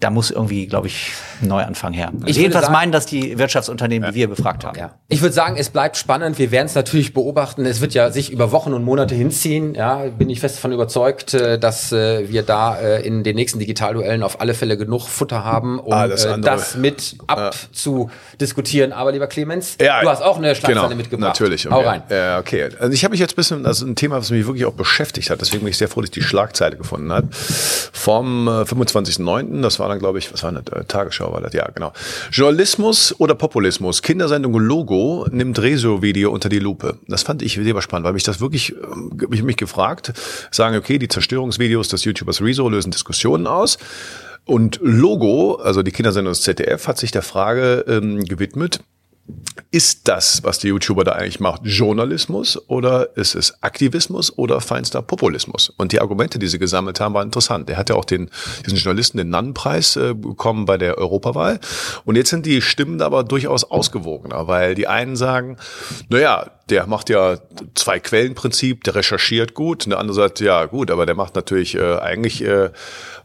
[0.00, 2.12] da muss irgendwie, glaube ich, ein Neuanfang her.
[2.26, 4.78] Ich Jedenfalls sagen- meinen das die Wirtschaftsunternehmen, die wir befragt haben.
[4.78, 4.94] Ja.
[5.08, 6.38] Ich würde sagen, es bleibt spannend.
[6.38, 7.64] Wir werden es natürlich beobachten.
[7.64, 9.74] Es wird ja sich über Wochen und Monate hinziehen.
[9.74, 13.58] Ja, bin ich fest davon überzeugt, äh, dass äh, wir da äh, in den nächsten
[13.58, 15.90] Digitalduellen auf alle Fälle genug Futter haben, um
[16.42, 18.92] das mit abzudiskutieren.
[18.92, 21.29] Aber lieber Clemens, Ja, du hast auch eine Schlagzeile genau, mitgebracht.
[21.30, 21.66] Natürlich.
[21.66, 21.86] Hau okay.
[21.86, 22.02] rein.
[22.10, 22.68] Ja, okay.
[22.78, 25.30] Also ich habe mich jetzt ein bisschen, ist ein Thema, was mich wirklich auch beschäftigt
[25.30, 25.40] hat.
[25.40, 27.28] Deswegen bin ich sehr froh, dass ich die Schlagzeile gefunden habe.
[27.32, 30.64] Vom äh, 25.09., das war dann, glaube ich, was war das?
[30.72, 31.92] Äh, Tagesschau war das, ja, genau.
[32.30, 34.02] Journalismus oder Populismus?
[34.02, 36.98] Kindersendung Logo nimmt Rezo-Video unter die Lupe.
[37.08, 40.12] Das fand ich sehr spannend, weil mich das wirklich, ähm, ich mich gefragt,
[40.50, 43.78] sagen, okay, die Zerstörungsvideos des YouTubers Rezo lösen Diskussionen aus.
[44.44, 48.80] Und Logo, also die Kindersendung des ZDF, hat sich der Frage ähm, gewidmet,
[49.70, 55.02] ist das, was die YouTuber da eigentlich macht, Journalismus oder ist es Aktivismus oder feinster
[55.02, 55.70] Populismus?
[55.76, 57.70] Und die Argumente, die sie gesammelt haben, waren interessant.
[57.70, 58.30] Er hat ja auch den,
[58.64, 61.60] diesen Journalisten den Nannenpreis äh, bekommen bei der Europawahl.
[62.04, 65.56] Und jetzt sind die Stimmen aber durchaus ausgewogener, weil die einen sagen,
[66.08, 67.38] naja, der macht ja
[67.74, 69.84] zwei Quellenprinzip, der recherchiert gut.
[69.84, 72.70] Und der andere sagt, ja gut, aber der macht natürlich äh, eigentlich, äh,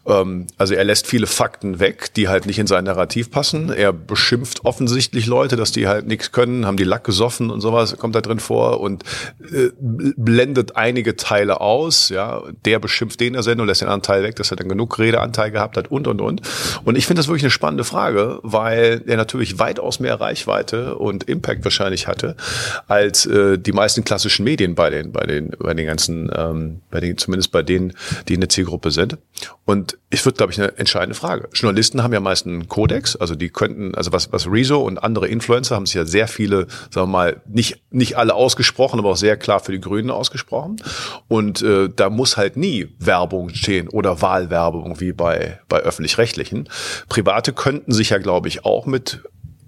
[0.05, 3.71] ähm, also er lässt viele Fakten weg, die halt nicht in sein Narrativ passen.
[3.71, 7.97] Er beschimpft offensichtlich Leute, dass die halt nichts können, haben die Lack gesoffen und sowas,
[7.97, 9.03] kommt da drin vor und
[9.39, 12.09] äh, blendet einige Teile aus.
[12.09, 14.99] Ja, der beschimpft den der Sendung, lässt den anderen Teil weg, dass er dann genug
[14.99, 16.41] Redeanteil gehabt hat und und und.
[16.83, 21.23] Und ich finde das wirklich eine spannende Frage, weil er natürlich weitaus mehr Reichweite und
[21.25, 22.35] Impact wahrscheinlich hatte
[22.87, 26.99] als äh, die meisten klassischen Medien bei den bei den bei den ganzen ähm, bei
[26.99, 27.93] den zumindest bei denen,
[28.27, 29.17] die in der Zielgruppe sind.
[29.65, 31.49] Und ich würde glaube ich eine entscheidende Frage.
[31.53, 35.27] Journalisten haben ja meist einen Kodex, also die könnten also was was Rezo und andere
[35.27, 39.17] Influencer haben sich ja sehr viele, sagen wir mal, nicht nicht alle ausgesprochen, aber auch
[39.17, 40.77] sehr klar für die Grünen ausgesprochen.
[41.27, 46.69] Und äh, da muss halt nie Werbung stehen oder Wahlwerbung wie bei bei öffentlich-rechtlichen.
[47.09, 49.21] Private könnten sich ja glaube ich auch mit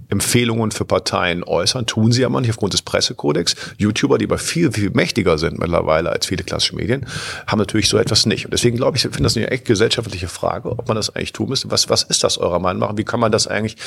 [0.10, 3.56] Empfehlungen für Parteien äußern, tun sie aber nicht aufgrund des Pressekodex.
[3.78, 7.06] YouTuber, die aber viel, viel mächtiger sind mittlerweile als viele klassische Medien,
[7.46, 8.46] haben natürlich so etwas nicht.
[8.46, 11.50] Und deswegen glaube ich, finde das eine echt gesellschaftliche Frage, ob man das eigentlich tun
[11.50, 11.72] müsste.
[11.72, 12.98] Was, was ist das eurer Meinung nach?
[12.98, 13.78] Wie kann man das eigentlich,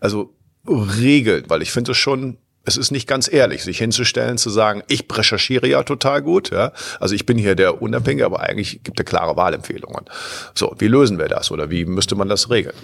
[0.00, 0.34] also
[0.66, 1.44] regeln?
[1.48, 5.04] Weil ich finde es schon, es ist nicht ganz ehrlich, sich hinzustellen, zu sagen, ich
[5.10, 6.72] recherchiere ja total gut, ja.
[6.98, 10.04] Also ich bin hier der Unabhängige, aber eigentlich gibt er klare Wahlempfehlungen.
[10.54, 12.74] So, wie lösen wir das oder wie müsste man das regeln?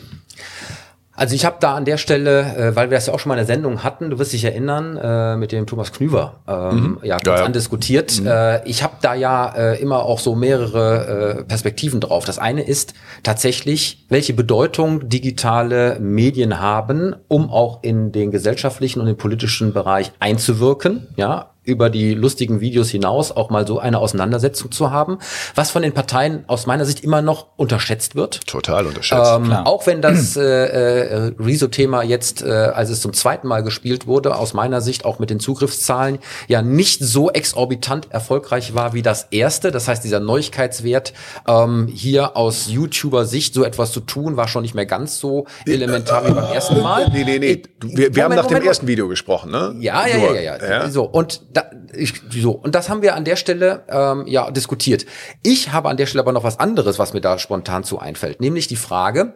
[1.20, 3.34] Also ich habe da an der Stelle, äh, weil wir das ja auch schon mal
[3.34, 7.18] in der Sendung hatten, du wirst dich erinnern, äh, mit dem Thomas Knüver, ähm, ja,
[7.18, 8.24] kurz Ja, andiskutiert.
[8.24, 12.24] Äh, ich habe da ja äh, immer auch so mehrere äh, Perspektiven drauf.
[12.24, 19.04] Das eine ist tatsächlich, welche Bedeutung digitale Medien haben, um auch in den gesellschaftlichen und
[19.04, 24.70] den politischen Bereich einzuwirken, ja, über die lustigen Videos hinaus auch mal so eine Auseinandersetzung
[24.70, 25.18] zu haben,
[25.54, 28.46] was von den Parteien aus meiner Sicht immer noch unterschätzt wird.
[28.46, 29.30] Total unterschätzt.
[29.36, 34.06] Ähm, auch wenn das äh, äh, Rezo-Thema jetzt, äh, als es zum zweiten Mal gespielt
[34.06, 36.18] wurde, aus meiner Sicht auch mit den Zugriffszahlen
[36.48, 39.70] ja nicht so exorbitant erfolgreich war wie das erste.
[39.70, 41.12] Das heißt, dieser Neuigkeitswert
[41.46, 46.26] ähm, hier aus YouTuber-Sicht so etwas zu tun, war schon nicht mehr ganz so elementar
[46.26, 47.10] wie beim ersten Mal.
[47.12, 47.62] Nee, nee, nee.
[47.82, 49.74] Wir wir haben nach dem ersten Video gesprochen, ne?
[49.80, 50.90] Ja, ja, Nur, ja, ja, ja.
[50.90, 55.06] So und da, ich, so und das haben wir an der Stelle ähm, ja diskutiert.
[55.42, 58.40] Ich habe an der Stelle aber noch was anderes, was mir da spontan zu einfällt,
[58.40, 59.34] nämlich die Frage: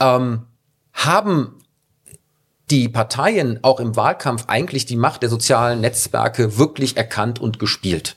[0.00, 0.46] ähm,
[0.92, 1.58] Haben
[2.70, 8.16] die Parteien auch im Wahlkampf eigentlich die Macht der sozialen Netzwerke wirklich erkannt und gespielt?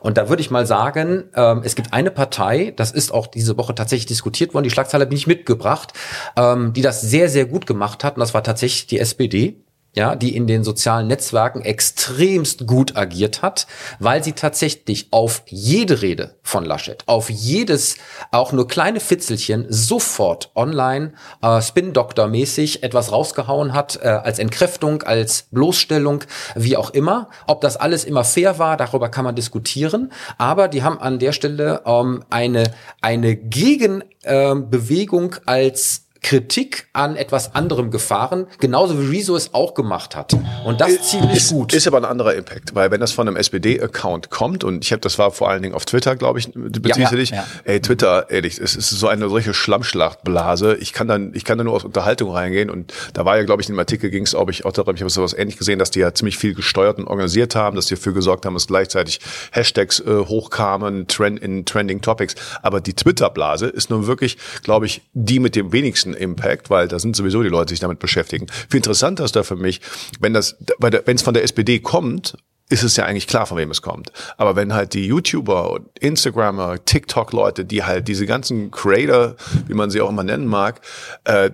[0.00, 3.56] Und da würde ich mal sagen, ähm, es gibt eine Partei, das ist auch diese
[3.56, 5.92] Woche tatsächlich diskutiert worden, die Schlagzeile bin ich mitgebracht,
[6.36, 9.64] ähm, die das sehr, sehr gut gemacht hat, und das war tatsächlich die SPD.
[9.94, 13.66] Ja, die in den sozialen Netzwerken extremst gut agiert hat,
[13.98, 17.96] weil sie tatsächlich auf jede Rede von Laschet, auf jedes,
[18.30, 25.48] auch nur kleine Fitzelchen sofort online, äh, Spin-Doktor-mäßig etwas rausgehauen hat, äh, als Entkräftung, als
[25.50, 26.22] Bloßstellung,
[26.54, 27.28] wie auch immer.
[27.46, 31.32] Ob das alles immer fair war, darüber kann man diskutieren, aber die haben an der
[31.32, 39.36] Stelle ähm, eine, eine Gegenbewegung äh, als Kritik an etwas anderem gefahren, genauso wie Rezo
[39.36, 40.34] es auch gemacht hat.
[40.64, 41.72] Und das ist ziemlich ist, gut.
[41.72, 45.00] Ist aber ein anderer Impact, weil wenn das von einem SPD-Account kommt und ich habe,
[45.00, 47.30] das war vor allen Dingen auf Twitter, glaube ich, beziehst ja, dich?
[47.30, 47.46] ja.
[47.64, 50.76] Ey, Twitter, ehrlich, es ist so eine solche Schlammschlachtblase.
[50.76, 53.62] Ich kann dann, ich kann da nur aus Unterhaltung reingehen und da war ja, glaube
[53.62, 55.78] ich, in dem Artikel ging es, ob ich auch darum, ich habe sowas ähnlich gesehen,
[55.78, 58.66] dass die ja ziemlich viel gesteuert und organisiert haben, dass die dafür gesorgt haben, dass
[58.66, 59.20] gleichzeitig
[59.52, 62.34] Hashtags äh, hochkamen, Trend in Trending Topics.
[62.62, 66.98] Aber die Twitter-Blase ist nun wirklich, glaube ich, die mit dem wenigsten Impact, weil da
[66.98, 68.46] sind sowieso die Leute, die sich damit beschäftigen.
[68.68, 69.80] Viel interessanter ist da für mich,
[70.20, 72.36] wenn das, wenn es von der SPD kommt,
[72.70, 74.12] ist es ja eigentlich klar, von wem es kommt.
[74.36, 79.90] Aber wenn halt die YouTuber und Instagrammer, TikTok-Leute, die halt diese ganzen Creator, wie man
[79.90, 80.80] sie auch immer nennen mag,
[81.24, 81.50] äh,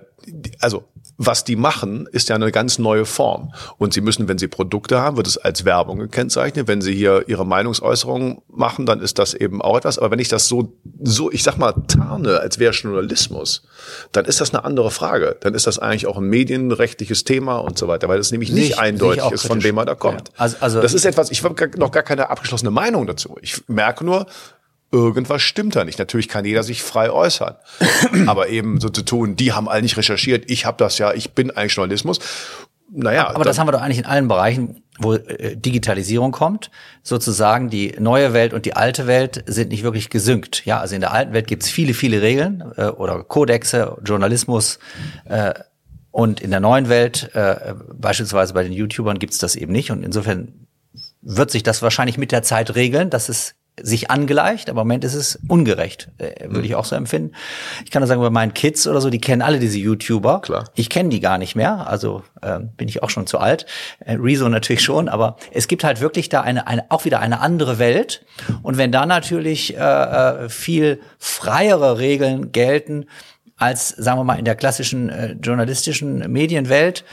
[0.59, 0.83] also
[1.17, 3.53] was die machen, ist ja eine ganz neue Form.
[3.77, 6.67] Und sie müssen, wenn sie Produkte haben, wird es als Werbung gekennzeichnet.
[6.67, 9.97] Wenn sie hier ihre Meinungsäußerungen machen, dann ist das eben auch etwas.
[9.97, 13.63] Aber wenn ich das so, so, ich sag mal, tarne, als wäre Journalismus,
[14.11, 15.37] dann ist das eine andere Frage.
[15.39, 18.71] Dann ist das eigentlich auch ein medienrechtliches Thema und so weiter, weil das nämlich nicht
[18.71, 20.29] ich- eindeutig ist, von wem man da kommt.
[20.29, 20.33] Ja.
[20.37, 23.37] Also- also- das ist etwas, ich habe noch gar keine abgeschlossene Meinung dazu.
[23.41, 24.25] Ich merke nur,
[24.95, 25.99] irgendwas stimmt da nicht.
[25.99, 27.55] Natürlich kann jeder sich frei äußern.
[28.27, 31.31] Aber eben so zu tun, die haben alle nicht recherchiert, ich habe das ja, ich
[31.31, 32.19] bin eigentlich Journalismus.
[32.91, 36.69] Naja, Aber das haben wir doch eigentlich in allen Bereichen, wo äh, Digitalisierung kommt.
[37.01, 40.65] Sozusagen die neue Welt und die alte Welt sind nicht wirklich gesynkt.
[40.65, 44.79] Ja, also in der alten Welt gibt es viele, viele Regeln äh, oder Kodexe, Journalismus.
[45.25, 45.53] Äh,
[46.11, 49.91] und in der neuen Welt, äh, beispielsweise bei den YouTubern, gibt es das eben nicht.
[49.91, 50.67] Und insofern
[51.21, 55.03] wird sich das wahrscheinlich mit der Zeit regeln, dass es sich angleicht, aber im Moment
[55.03, 57.33] ist es ungerecht, äh, würde ich auch so empfinden.
[57.83, 60.41] Ich kann nur sagen, bei meinen Kids oder so, die kennen alle diese YouTuber.
[60.41, 60.69] Klar.
[60.75, 63.65] Ich kenne die gar nicht mehr, also ähm, bin ich auch schon zu alt.
[63.99, 67.41] Äh, Rezo natürlich schon, aber es gibt halt wirklich da eine, eine auch wieder eine
[67.41, 68.25] andere Welt.
[68.63, 73.05] Und wenn da natürlich äh, äh, viel freiere Regeln gelten
[73.57, 77.05] als, sagen wir mal, in der klassischen äh, journalistischen Medienwelt,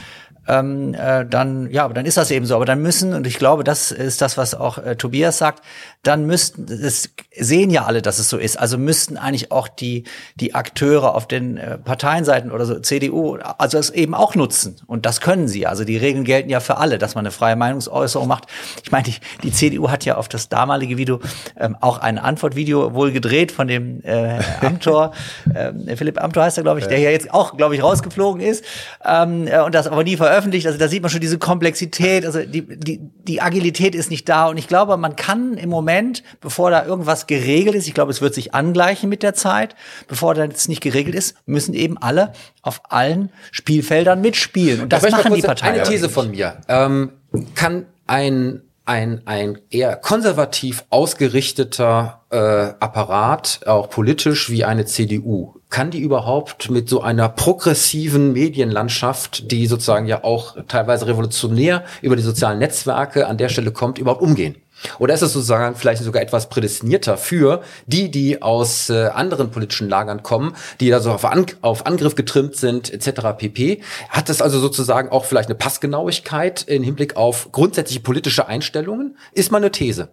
[0.48, 2.57] ähm, äh, dann ja, aber dann ist das eben so.
[2.57, 5.62] Aber dann müssen und ich glaube, das ist das, was auch äh, Tobias sagt.
[6.02, 8.59] Dann müssten es sehen ja alle, dass es so ist.
[8.59, 13.78] Also müssten eigentlich auch die die Akteure auf den äh, Parteienseiten oder so CDU also
[13.78, 15.66] es eben auch nutzen und das können sie.
[15.66, 18.46] Also die Regeln gelten ja für alle, dass man eine freie Meinungsäußerung macht.
[18.83, 21.20] Ich meine, die, die CDU hat ja auf das damalige Video
[21.59, 25.12] ähm, auch ein Antwortvideo wohl gedreht von dem äh, Amtor,
[25.55, 28.64] ähm, Philipp Amtor heißt er, glaube ich, der ja jetzt auch, glaube ich, rausgeflogen ist
[29.05, 30.32] ähm, äh, und das aber nie veröffentlicht.
[30.66, 34.49] Also da sieht man schon diese Komplexität, also die, die, die Agilität ist nicht da
[34.49, 38.21] und ich glaube, man kann im Moment, bevor da irgendwas geregelt ist, ich glaube, es
[38.21, 39.75] wird sich angleichen mit der Zeit,
[40.09, 45.09] bevor da jetzt nicht geregelt ist, müssen eben alle auf allen Spielfeldern mitspielen und das
[45.11, 45.75] machen die Parteien.
[45.75, 46.59] Eine These von mir.
[46.68, 47.12] Ähm,
[47.55, 55.91] kann ein ein, ein eher konservativ ausgerichteter äh, Apparat, auch politisch wie eine CDU, kann
[55.91, 62.23] die überhaupt mit so einer progressiven Medienlandschaft, die sozusagen ja auch teilweise revolutionär über die
[62.23, 64.57] sozialen Netzwerke an der Stelle kommt, überhaupt umgehen?
[64.99, 69.89] Oder ist es sozusagen vielleicht sogar etwas prädestinierter für die, die aus äh, anderen politischen
[69.89, 73.39] Lagern kommen, die da so auf, An auf Angriff getrimmt sind, etc.
[73.39, 73.81] pp.
[74.09, 79.17] Hat das also sozusagen auch vielleicht eine Passgenauigkeit im Hinblick auf grundsätzliche politische Einstellungen?
[79.33, 80.09] Ist mal eine These.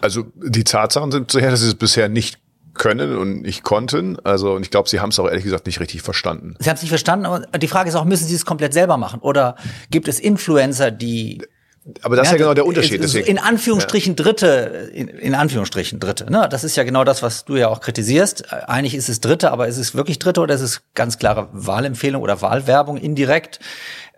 [0.00, 2.41] Also die Tatsachen sind so her, dass sie es bisher nicht
[2.74, 4.18] können und nicht konnten.
[4.24, 6.54] Also und ich glaube, sie haben es auch ehrlich gesagt nicht richtig verstanden.
[6.58, 8.96] Sie haben es nicht verstanden, aber die Frage ist auch, müssen Sie es komplett selber
[8.96, 9.20] machen?
[9.20, 9.56] Oder
[9.90, 11.42] gibt es Influencer, die
[12.02, 12.94] Aber das ist ja genau der Unterschied.
[12.96, 13.26] in- Deswegen.
[13.26, 16.30] In Anführungsstrichen Dritte, in, in Anführungsstrichen Dritte.
[16.30, 16.48] Ne?
[16.50, 18.52] Das ist ja genau das, was du ja auch kritisierst.
[18.52, 22.22] Eigentlich ist es Dritte, aber ist es wirklich Dritte oder ist es ganz klare Wahlempfehlung
[22.22, 23.58] oder Wahlwerbung indirekt?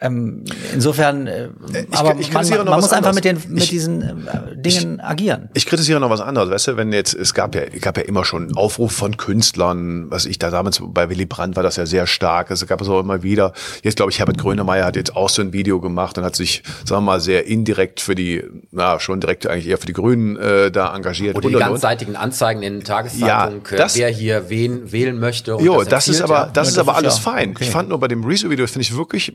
[0.01, 3.15] Ähm, insofern, äh, ich- aber ich man, noch man was muss einfach anderes.
[3.15, 5.49] mit, den, mit Ich- diesen äh, Dingen agieren.
[5.55, 8.03] Ich kritisiere noch was anderes, weißt du, wenn jetzt, es gab ja, es gab ja
[8.03, 11.77] immer schon einen Aufruf von Künstlern, was ich da damals, bei Willy Brandt war das
[11.77, 13.53] ja sehr stark, es gab es auch immer wieder.
[13.83, 16.63] Jetzt glaube ich, Herbert Grönemeyer hat jetzt auch so ein Video gemacht und hat sich,
[16.85, 20.37] sagen wir mal, sehr indirekt für die, na, schon direkt eigentlich eher für die Grünen
[20.37, 21.37] äh, da engagiert.
[21.37, 21.71] Oder die und, und, und.
[21.73, 25.57] ganzseitigen Anzeigen in den Tageszeitungen, Ja, äh, das- wer hier wen wählen möchte.
[25.57, 27.51] und Jo, das, ist empfiehlt, aber, das Ja, ist das aber ist alles ja fein.
[27.51, 27.65] okay.
[27.65, 29.35] Ich fand nur bei dem Rezo-Video, finde ich wirklich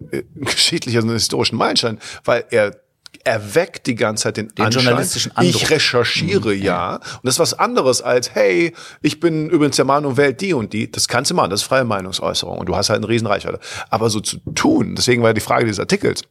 [0.00, 2.80] mediengeschichtlich, also einen historischen Meilenstein, weil er
[3.24, 5.62] erweckt die ganze Zeit den, Den Anschein, journalistischen Andruck.
[5.62, 6.94] ich recherchiere ja.
[6.96, 10.72] Und das ist was anderes als, hey, ich bin übrigens der Meinung, Welt die und
[10.72, 10.90] die.
[10.90, 13.60] Das kannst du machen, das ist freie Meinungsäußerung und du hast halt eine Riesenreichweite.
[13.90, 16.22] Aber so zu tun, deswegen war die Frage dieses Artikels,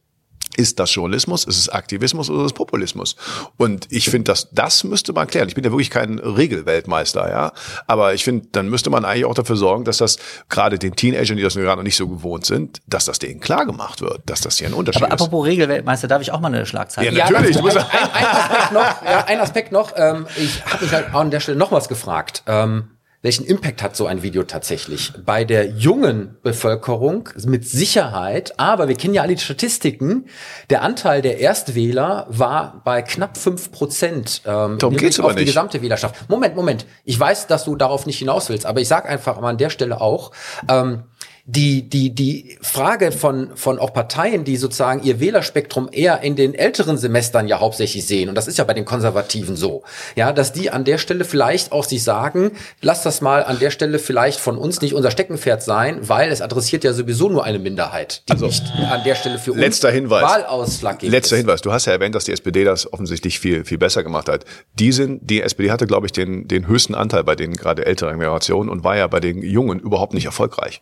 [0.60, 3.16] ist das Journalismus, ist es Aktivismus oder ist es Populismus?
[3.56, 5.48] Und ich finde, dass das müsste man klären.
[5.48, 7.52] Ich bin ja wirklich kein Regelweltmeister, ja.
[7.86, 10.18] Aber ich finde, dann müsste man eigentlich auch dafür sorgen, dass das
[10.50, 13.64] gerade den Teenagern, die das gerade noch nicht so gewohnt sind, dass das denen klar
[13.64, 15.22] gemacht wird, dass das hier ein Unterschied Aber ist.
[15.22, 17.10] apropos Regelweltmeister, darf ich auch mal eine Schlagzeile?
[17.16, 17.58] Ja, natürlich.
[17.58, 19.92] Kurz, ein, ein Aspekt noch, ja, ein Aspekt noch.
[19.96, 22.42] Ähm, ich habe mich halt an der Stelle noch was gefragt.
[22.46, 22.90] Ähm,
[23.22, 28.58] welchen Impact hat so ein Video tatsächlich bei der jungen Bevölkerung mit Sicherheit?
[28.58, 30.24] Aber wir kennen ja alle die Statistiken.
[30.70, 34.40] Der Anteil der Erstwähler war bei knapp fünf Prozent.
[34.46, 35.48] Ähm, Darum geht's auf die nicht.
[35.48, 36.30] gesamte Wählerschaft.
[36.30, 36.86] Moment, Moment.
[37.04, 39.68] Ich weiß, dass du darauf nicht hinaus willst, aber ich sage einfach mal an der
[39.70, 40.30] Stelle auch.
[40.68, 41.02] Ähm,
[41.50, 46.54] die, die, die Frage von, von auch Parteien, die sozusagen ihr Wählerspektrum eher in den
[46.54, 49.82] älteren Semestern ja hauptsächlich sehen, und das ist ja bei den Konservativen so,
[50.14, 53.70] ja, dass die an der Stelle vielleicht auch sich sagen, lass das mal an der
[53.70, 57.58] Stelle vielleicht von uns nicht unser Steckenpferd sein, weil es adressiert ja sowieso nur eine
[57.58, 60.22] Minderheit, die nicht an der Stelle für uns Also, Letzter Hinweis.
[60.22, 61.40] Wahlausschlaggebend Letzter ist.
[61.40, 61.62] Hinweis.
[61.62, 64.44] Du hast ja erwähnt, dass die SPD das offensichtlich viel, viel besser gemacht hat.
[64.74, 68.20] Die sind, die SPD hatte, glaube ich, den, den höchsten Anteil bei den gerade älteren
[68.20, 70.80] Generationen und war ja bei den Jungen überhaupt nicht erfolgreich.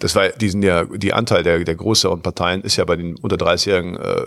[0.00, 3.16] Das war, die sind ja, die Anteil der, der größeren Parteien ist ja bei den
[3.16, 4.24] unter 30-Jährigen, äh,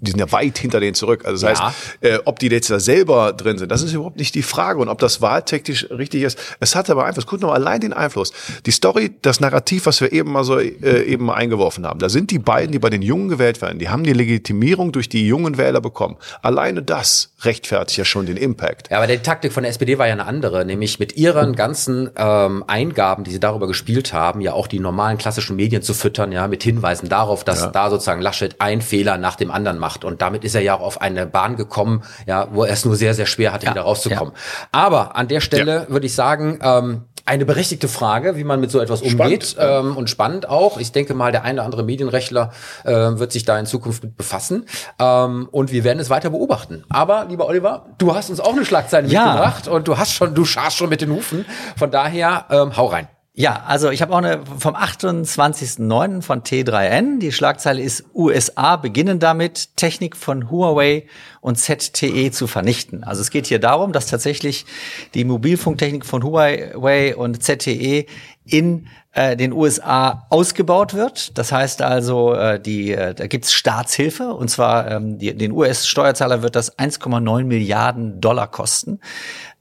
[0.00, 1.24] die sind ja weit hinter denen zurück.
[1.24, 1.66] Also das Ja.
[1.68, 4.80] heißt, äh, ob die jetzt da selber drin sind, das ist überhaupt nicht die Frage.
[4.80, 7.26] Und ob das wahltechnisch richtig ist, es hat aber Einfluss.
[7.26, 8.32] Guck mal allein den Einfluss.
[8.66, 12.08] Die Story, das Narrativ, was wir eben mal so äh, eben mal eingeworfen haben, da
[12.10, 15.26] sind die beiden, die bei den Jungen gewählt werden, die haben die Legitimierung durch die
[15.26, 16.16] jungen Wähler bekommen.
[16.42, 18.90] Alleine das rechtfertigt ja schon den Impact.
[18.90, 22.10] Ja, aber die Taktik von der SPD war ja eine andere, nämlich mit ihren ganzen
[22.16, 26.32] ähm, Eingaben, die sie darüber gespielt haben, ja auch die normalen klassischen Medien zu füttern,
[26.32, 27.66] ja, mit Hinweisen darauf, dass Ja.
[27.68, 30.04] da sozusagen Laschet einen Fehler nach dem anderen macht.
[30.04, 32.96] Und damit ist er ja auch auf eine Bahn gekommen, ja, wo er es nur
[32.96, 34.34] sehr, sehr schwer hatte, wieder rauszukommen.
[34.72, 38.80] Aber an der Stelle würde ich sagen, ähm, eine berechtigte Frage, wie man mit so
[38.80, 39.80] etwas umgeht Spannend, ja.
[39.80, 40.78] ähm, und spannend auch.
[40.78, 42.52] Ich denke mal, der eine oder andere Medienrechtler
[42.84, 44.64] äh, wird sich da in Zukunft mit befassen
[44.98, 46.84] ähm, und wir werden es weiter beobachten.
[46.88, 49.24] Aber lieber Oliver, du hast uns auch eine Schlagzeile Ja.
[49.26, 51.44] mitgebracht und du hast schon, du scharst schon mit den Hufen.
[51.76, 53.08] Von daher ähm, hau rein.
[53.38, 56.22] Ja, also ich habe auch eine vom 28.09.
[56.22, 57.20] von T3N.
[57.20, 61.06] Die Schlagzeile ist USA beginnen damit, Technik von Huawei
[61.40, 63.04] und ZTE zu vernichten.
[63.04, 64.66] Also es geht hier darum, dass tatsächlich
[65.14, 68.06] die Mobilfunktechnik von Huawei und ZTE
[68.44, 71.38] in äh, den USA ausgebaut wird.
[71.38, 76.42] Das heißt also, äh, die, äh, da gibt's Staatshilfe und zwar ähm, die, den US-Steuerzahler
[76.42, 78.98] wird das 1,9 Milliarden Dollar kosten.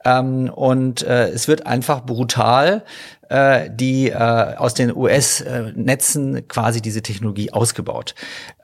[0.03, 2.83] Ähm, und äh, es wird einfach brutal
[3.29, 8.15] äh, die äh, aus den US-Netzen quasi diese Technologie ausgebaut.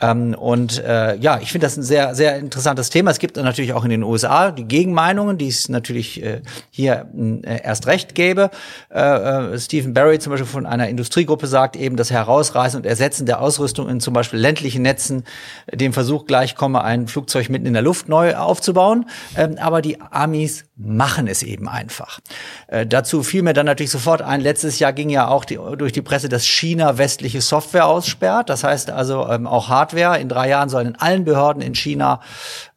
[0.02, 3.12] Ähm, und äh, ja, ich finde das ein sehr, sehr interessantes Thema.
[3.12, 7.62] Es gibt natürlich auch in den USA die Gegenmeinungen, die es natürlich äh, hier äh,
[7.64, 8.52] erst recht gäbe.
[8.94, 13.26] Äh, äh, Stephen Barry zum Beispiel von einer Industriegruppe sagt eben, das Herausreißen und Ersetzen
[13.26, 15.24] der Ausrüstung in zum Beispiel ländlichen Netzen
[15.72, 19.06] dem Versuch gleichkomme, ein Flugzeug mitten in der Luft neu aufzubauen.
[19.36, 22.20] Ähm, aber die Amis machen es eben einfach.
[22.68, 25.94] Äh, dazu fiel mir dann natürlich sofort ein, letztes Jahr ging ja auch die, durch
[25.94, 28.50] die Presse, dass China westliche Software aussperrt.
[28.50, 30.20] Das heißt also ähm, auch Hardware.
[30.20, 32.20] In drei Jahren sollen in allen Behörden in China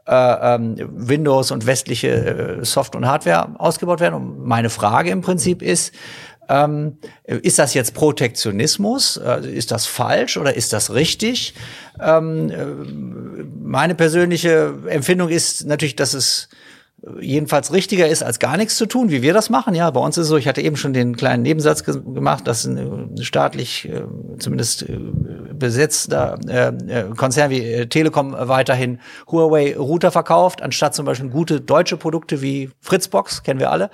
[0.06, 4.14] äh, ähm, Windows und westliche äh, Software und Hardware ausgebaut werden.
[4.14, 5.92] Und meine Frage im Prinzip ist,
[6.48, 9.18] ähm, ist das jetzt Protektionismus?
[9.18, 11.52] Äh, ist das falsch oder ist das richtig?
[12.00, 12.64] Ähm, äh,
[13.62, 16.48] meine persönliche Empfindung ist natürlich, dass es
[17.20, 19.74] jedenfalls richtiger ist, als gar nichts zu tun, wie wir das machen.
[19.74, 22.46] Ja, bei uns ist es so, ich hatte eben schon den kleinen Nebensatz ge gemacht,
[22.46, 24.02] dass ein äh, staatlich äh,
[24.38, 24.98] zumindest äh,
[25.52, 29.00] besetzter äh, äh, Konzern wie äh, Telekom weiterhin
[29.30, 33.90] Huawei-Router verkauft, anstatt zum Beispiel gute deutsche Produkte wie Fritzbox, kennen wir alle.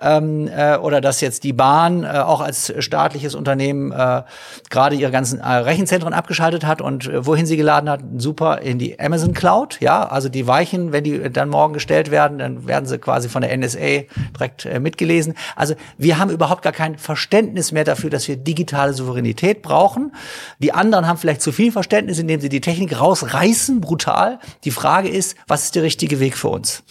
[0.00, 4.22] Ähm, äh, oder dass jetzt die Bahn äh, auch als staatliches Unternehmen äh,
[4.70, 8.78] gerade ihre ganzen äh, Rechenzentren abgeschaltet hat und äh, wohin sie geladen hat, super in
[8.78, 9.78] die Amazon Cloud.
[9.80, 13.42] Ja, also die Weichen, wenn die dann morgen gestellt werden, dann werden sie quasi von
[13.42, 15.34] der NSA direkt äh, mitgelesen.
[15.56, 20.12] Also wir haben überhaupt gar kein Verständnis mehr dafür, dass wir digitale Souveränität brauchen.
[20.58, 24.38] Die anderen haben vielleicht zu viel Verständnis, indem sie die Technik rausreißen, brutal.
[24.64, 26.82] Die Frage ist, was ist der richtige Weg für uns?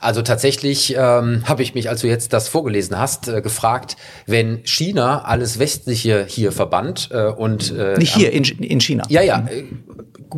[0.00, 4.60] Also tatsächlich ähm, habe ich mich, als du jetzt das vorgelesen hast, äh, gefragt, wenn
[4.64, 9.04] China alles Westliche hier verbannt äh, und äh, Nicht hier in, in China.
[9.08, 9.64] Ja, ja, äh,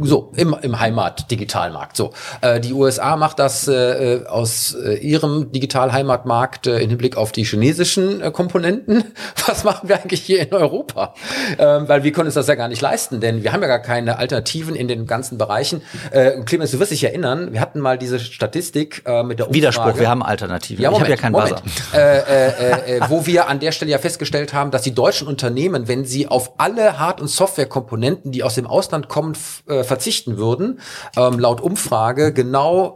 [0.02, 1.96] so im, im Heimat-Digitalmarkt.
[1.96, 7.32] So, äh, die USA macht das äh, aus äh, ihrem Digital-Heimatmarkt äh, in Hinblick auf
[7.32, 9.05] die chinesischen äh, Komponenten.
[9.46, 11.14] Was machen wir eigentlich hier in Europa?
[11.59, 13.78] Ähm, weil wir können uns das ja gar nicht leisten, denn wir haben ja gar
[13.78, 15.82] keine Alternativen in den ganzen Bereichen.
[16.11, 19.55] Äh, Clemens, du wirst dich erinnern, wir hatten mal diese Statistik äh, mit der Umfrage.
[19.55, 20.82] Widerspruch, wir haben Alternativen.
[20.82, 21.62] Ja, Moment, ich habe ja keinen Moment.
[21.62, 21.93] Buzzer.
[21.95, 25.86] Äh, äh, äh, wo wir an der Stelle ja festgestellt haben, dass die deutschen Unternehmen,
[25.88, 29.36] wenn sie auf alle Hard- und Softwarekomponenten, die aus dem Ausland kommen,
[29.68, 30.80] äh, verzichten würden,
[31.16, 32.95] ähm, laut Umfrage genau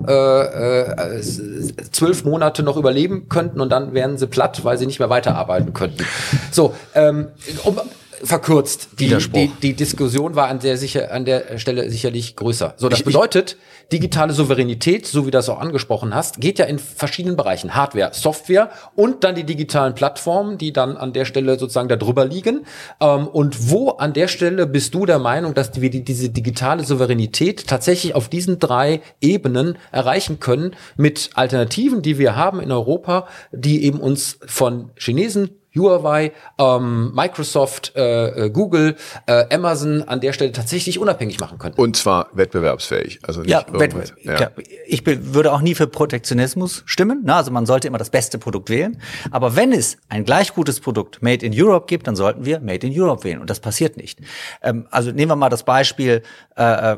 [1.93, 5.73] zwölf Monate noch überleben könnten und dann wären sie platt, weil sie nicht mehr weiterarbeiten
[5.73, 6.05] könnten.
[6.51, 7.29] So, ähm,
[7.65, 7.81] um,
[8.23, 8.89] verkürzt.
[8.99, 12.75] Die, die, die Diskussion war an der, sicher, an der Stelle sicherlich größer.
[12.77, 13.57] So, das bedeutet,
[13.93, 17.75] digitale Souveränität, so wie du das auch angesprochen hast, geht ja in verschiedenen Bereichen.
[17.75, 22.25] Hardware, Software und dann die digitalen Plattformen, die dann an der Stelle sozusagen da drüber
[22.25, 22.67] liegen.
[23.01, 26.85] Ähm, und wo an der Stelle bist du der Meinung, dass wir die, diese digitale
[26.85, 33.27] Souveränität tatsächlich auf diesen drei Ebenen erreichen können mit Alternativen, die wir haben in Europa,
[33.53, 40.33] die eben uns von Chinesen, Huawei, ähm, Microsoft, äh, äh, Google, äh, Amazon an der
[40.33, 41.75] Stelle tatsächlich unabhängig machen können.
[41.77, 43.21] Und zwar wettbewerbsfähig.
[43.23, 43.65] Also nicht Ja.
[43.71, 44.37] Wettbewerb.
[44.37, 44.51] Klar,
[44.87, 47.23] ich be- würde auch nie für Protektionismus stimmen.
[47.25, 49.01] Na, also man sollte immer das beste Produkt wählen.
[49.31, 52.87] Aber wenn es ein gleich gutes Produkt Made in Europe gibt, dann sollten wir Made
[52.87, 53.41] in Europe wählen.
[53.41, 54.19] Und das passiert nicht.
[54.63, 56.23] Ähm, also nehmen wir mal das Beispiel
[56.57, 56.97] äh, äh,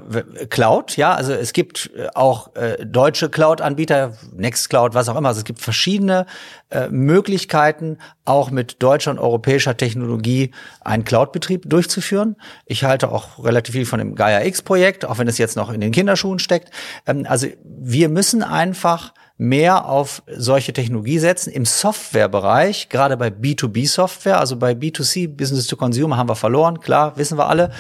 [0.49, 0.97] Cloud.
[0.97, 5.29] Ja, also es gibt äh, auch äh, deutsche Cloud-Anbieter, Nextcloud, was auch immer.
[5.29, 6.27] Also es gibt verschiedene
[6.71, 12.37] äh, Möglichkeiten, auch mit deutscher und europäischer Technologie einen Cloud-Betrieb durchzuführen.
[12.67, 15.81] Ich halte auch relativ viel von dem Gaia X-Projekt, auch wenn es jetzt noch in
[15.81, 16.71] den Kinderschuhen steckt.
[17.07, 21.51] Ähm, also wir müssen einfach mehr auf solche Technologie setzen.
[21.51, 27.17] Im Softwarebereich, gerade bei B2B-Software, also bei B2C, Business to Consumer, haben wir verloren, klar,
[27.17, 27.71] wissen wir alle,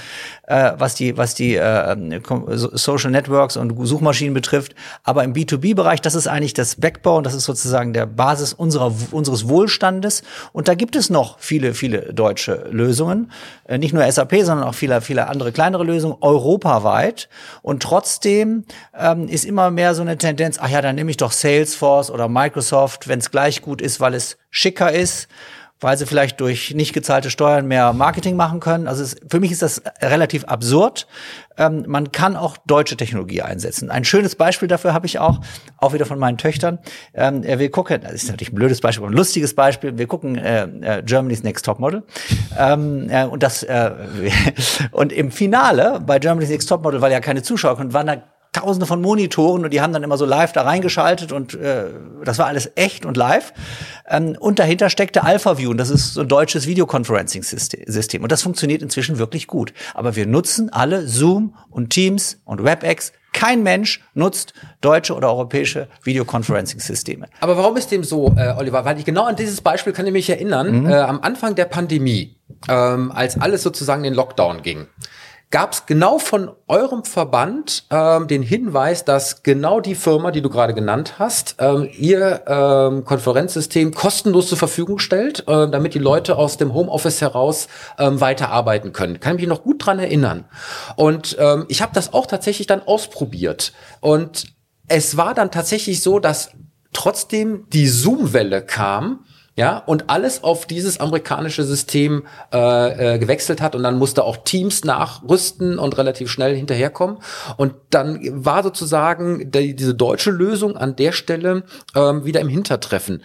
[0.46, 2.20] äh, was die, was die äh,
[2.52, 4.74] so- Social Networks und Suchmaschinen betrifft.
[5.04, 9.46] Aber im B2B-Bereich, das ist eigentlich das Backbone, das ist sozusagen der Basis unserer, unseres
[9.46, 10.22] Wohlstandes.
[10.52, 13.30] Und da gibt es noch viele, viele deutsche Lösungen.
[13.66, 17.28] Äh, nicht nur SAP, sondern auch viele, viele andere kleinere Lösungen, europaweit.
[17.60, 18.64] Und trotzdem
[18.98, 22.28] ähm, ist immer mehr so eine Tendenz, ach ja, dann nehme ich doch Salesforce oder
[22.28, 25.28] Microsoft, wenn es gleich gut ist, weil es schicker ist
[25.80, 28.86] weil sie vielleicht durch nicht gezahlte Steuern mehr Marketing machen können.
[28.86, 31.06] Also es, für mich ist das relativ absurd.
[31.56, 33.90] Ähm, man kann auch deutsche Technologie einsetzen.
[33.90, 35.40] Ein schönes Beispiel dafür habe ich auch,
[35.78, 36.78] auch wieder von meinen Töchtern.
[37.14, 39.96] Ähm, äh, wir gucken, das ist natürlich ein blödes Beispiel, aber ein lustiges Beispiel.
[39.96, 42.02] Wir gucken äh, äh, Germany's Next Top Model
[42.58, 43.90] ähm, äh, und das äh,
[44.92, 48.22] und im Finale bei Germany's Next Top Model, weil ja keine Zuschauer konnten, waren da
[48.52, 51.84] Tausende von Monitoren und die haben dann immer so live da reingeschaltet und äh,
[52.24, 53.52] das war alles echt und live.
[54.08, 58.82] Ähm, und dahinter steckte AlphaView und das ist so ein deutsches Videoconferencing-System und das funktioniert
[58.82, 59.72] inzwischen wirklich gut.
[59.94, 63.12] Aber wir nutzen alle Zoom und Teams und WebEx.
[63.32, 67.28] Kein Mensch nutzt deutsche oder europäische Videoconferencing-Systeme.
[67.40, 68.84] Aber warum ist dem so, äh, Oliver?
[68.84, 72.36] Weil ich genau an dieses Beispiel kann ich mich erinnern, äh, am Anfang der Pandemie,
[72.68, 74.88] ähm, als alles sozusagen in den Lockdown ging.
[75.52, 80.48] Gab es genau von eurem Verband ähm, den Hinweis, dass genau die Firma, die du
[80.48, 86.36] gerade genannt hast, ähm, ihr ähm, Konferenzsystem kostenlos zur Verfügung stellt, äh, damit die Leute
[86.36, 87.66] aus dem Homeoffice heraus
[87.98, 89.18] ähm, weiterarbeiten können.
[89.18, 90.44] Kann mich noch gut dran erinnern.
[90.94, 93.72] Und ähm, ich habe das auch tatsächlich dann ausprobiert.
[93.98, 94.54] Und
[94.86, 96.52] es war dann tatsächlich so, dass
[96.92, 99.24] trotzdem die Zoom-Welle kam,
[99.60, 104.38] ja, und alles auf dieses amerikanische System äh, äh, gewechselt hat und dann musste auch
[104.38, 107.18] Teams nachrüsten und relativ schnell hinterherkommen.
[107.58, 113.22] Und dann war sozusagen die, diese deutsche Lösung an der Stelle ähm, wieder im Hintertreffen.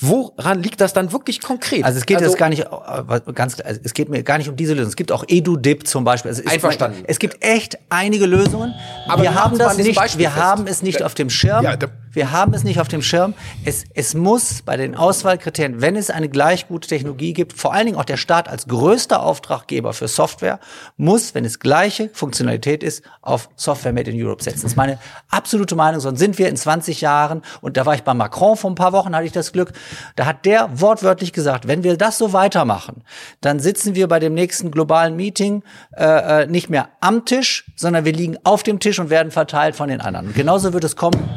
[0.00, 1.84] Woran liegt das dann wirklich konkret?
[1.84, 4.54] Also es geht jetzt gar nicht äh, ganz also es geht mir gar nicht um
[4.54, 4.90] diese Lösung.
[4.90, 6.30] Es gibt auch EduDip zum Beispiel.
[6.30, 7.02] Also Einverstanden.
[7.06, 8.74] Es gibt echt einige Lösungen.
[9.08, 9.96] Aber wir haben das nicht.
[9.96, 10.42] Beispiel Wir fest.
[10.42, 11.64] haben es nicht auf dem Schirm.
[11.64, 11.76] Ja,
[12.12, 13.34] wir haben es nicht auf dem Schirm.
[13.64, 17.86] Es, es muss bei den Auswahlkriterien, wenn es eine gleich gute Technologie gibt, vor allen
[17.86, 20.58] Dingen auch der Staat als größter Auftraggeber für Software,
[20.96, 24.62] muss, wenn es gleiche Funktionalität ist, auf Software Made in Europe setzen.
[24.62, 24.98] Das ist meine
[25.30, 26.00] absolute Meinung.
[26.00, 28.92] Sonst sind wir in 20 Jahren, und da war ich bei Macron vor ein paar
[28.92, 29.72] Wochen, hatte ich das Glück,
[30.16, 33.02] da hat der wortwörtlich gesagt, wenn wir das so weitermachen,
[33.40, 35.62] dann sitzen wir bei dem nächsten globalen Meeting
[35.96, 39.76] äh, äh, nicht mehr am Tisch, sondern wir liegen auf dem Tisch und werden verteilt
[39.76, 40.28] von den anderen.
[40.28, 41.28] Und genauso wird es kommen,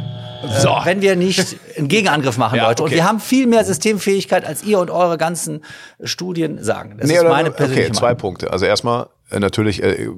[0.60, 0.70] So.
[0.70, 2.84] äh, wenn wir nicht einen Gegenangriff machen, Ja, Leute.
[2.84, 2.95] Und okay.
[2.97, 5.64] wir haben viel mehr Systemfähigkeit, als ihr und eure ganzen
[6.04, 6.97] Studien sagen.
[6.99, 8.18] Das ist oder- meine persönliche okay, zwei Meinung.
[8.20, 8.52] Punkte.
[8.52, 9.08] Also erstmal, äh,
[9.40, 10.10] natürlich äh,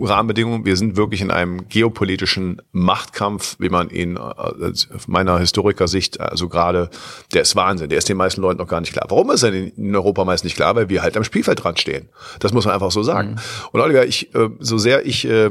[0.00, 0.64] Rahmenbedingungen.
[0.64, 6.48] Wir sind wirklich in einem geopolitischen Machtkampf, wie man ihn äh, aus meiner Historikersicht, also
[6.48, 6.90] gerade,
[7.34, 7.88] der ist Wahnsinn.
[7.88, 9.06] Der ist den meisten Leuten noch gar nicht klar.
[9.08, 10.76] Warum ist er in Europa meist nicht klar?
[10.76, 12.08] Weil wir halt am Spielfeld dran stehen.
[12.38, 13.32] Das muss man einfach so sagen.
[13.32, 13.38] Mhm.
[13.72, 15.50] Und Oliver, ich, äh, so sehr ich äh,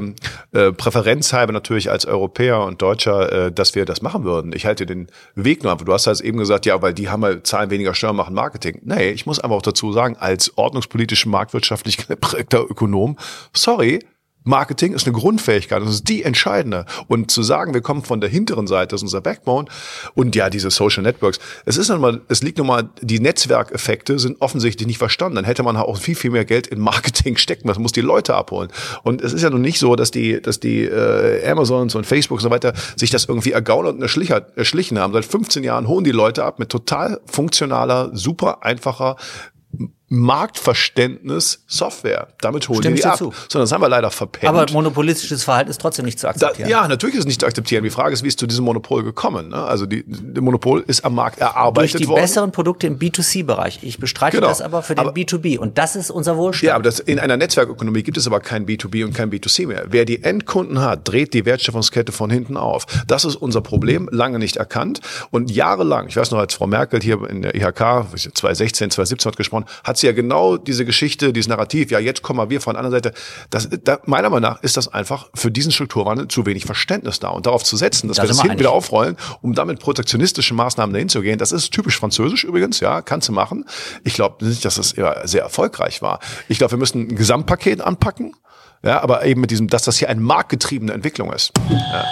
[0.52, 4.52] äh, Präferenz habe natürlich als Europäer und Deutscher, äh, dass wir das machen würden.
[4.54, 5.84] Ich halte den Weg nur einfach.
[5.84, 8.80] Du hast halt eben gesagt, ja, weil die haben halt zahlen weniger Steuern, machen Marketing.
[8.84, 13.09] Nee, ich muss einfach auch dazu sagen, als ordnungspolitisch marktwirtschaftlich geprägter Ökonom,
[13.52, 14.00] sorry,
[14.44, 16.86] Marketing ist eine Grundfähigkeit, das ist die entscheidende.
[17.08, 19.68] Und zu sagen, wir kommen von der hinteren Seite, das ist unser Backbone,
[20.14, 24.18] und ja, diese Social Networks, es ist nun mal, es liegt nun mal, die Netzwerkeffekte
[24.18, 25.36] sind offensichtlich nicht verstanden.
[25.36, 28.34] Dann hätte man auch viel, viel mehr Geld in Marketing stecken müssen, muss die Leute
[28.34, 28.70] abholen.
[29.02, 32.38] Und es ist ja nun nicht so, dass die, dass die äh, Amazons und Facebook
[32.38, 35.12] und so weiter sich das irgendwie ergaunert und erschlichen haben.
[35.12, 39.16] Seit 15 Jahren holen die Leute ab mit total funktionaler, super einfacher,
[40.12, 42.28] Marktverständnis Software.
[42.40, 43.16] Damit holen Stimmt die, ab.
[43.16, 43.32] Zu.
[43.48, 44.48] Sondern das haben wir leider verpennt.
[44.48, 46.68] Aber monopolistisches Verhalten ist trotzdem nicht zu akzeptieren.
[46.68, 47.84] Da, ja, natürlich ist es nicht zu akzeptieren.
[47.84, 49.50] Die Frage ist, wie ist zu diesem Monopol gekommen?
[49.50, 49.56] Ne?
[49.56, 51.74] Also die, die Monopol ist am Markt erarbeitet worden.
[51.74, 52.22] Durch die worden.
[52.22, 53.78] besseren Produkte im B2C-Bereich.
[53.82, 54.48] Ich bestreite genau.
[54.48, 55.58] das aber für den aber, B2B.
[55.58, 56.66] Und das ist unser Wohlstand.
[56.66, 59.84] Ja, aber das, in einer Netzwerkökonomie gibt es aber kein B2B und kein B2C mehr.
[59.90, 62.84] Wer die Endkunden hat, dreht die Wertschöpfungskette von hinten auf.
[63.06, 65.00] Das ist unser Problem, lange nicht erkannt.
[65.30, 69.36] Und jahrelang, ich weiß noch, als Frau Merkel hier in der IHK 2016, 2017 hat
[69.36, 72.84] gesprochen, hat sie ja genau diese Geschichte, dieses Narrativ, ja, jetzt kommen wir von der
[72.84, 73.18] anderen Seite.
[73.50, 77.28] Das, da, meiner Meinung nach ist das einfach für diesen Strukturwandel zu wenig Verständnis da.
[77.28, 80.92] Und darauf zu setzen, dass da wir das hinten wieder aufrollen, um damit protektionistische Maßnahmen
[80.92, 83.64] dahin zu gehen, das ist typisch französisch übrigens, ja, kannst du machen.
[84.04, 86.20] Ich glaube nicht, dass das sehr erfolgreich war.
[86.48, 88.34] Ich glaube, wir müssen ein Gesamtpaket anpacken.
[88.82, 91.52] Ja, aber eben mit diesem, dass das hier eine marktgetriebene Entwicklung ist.
[91.68, 92.04] Ja.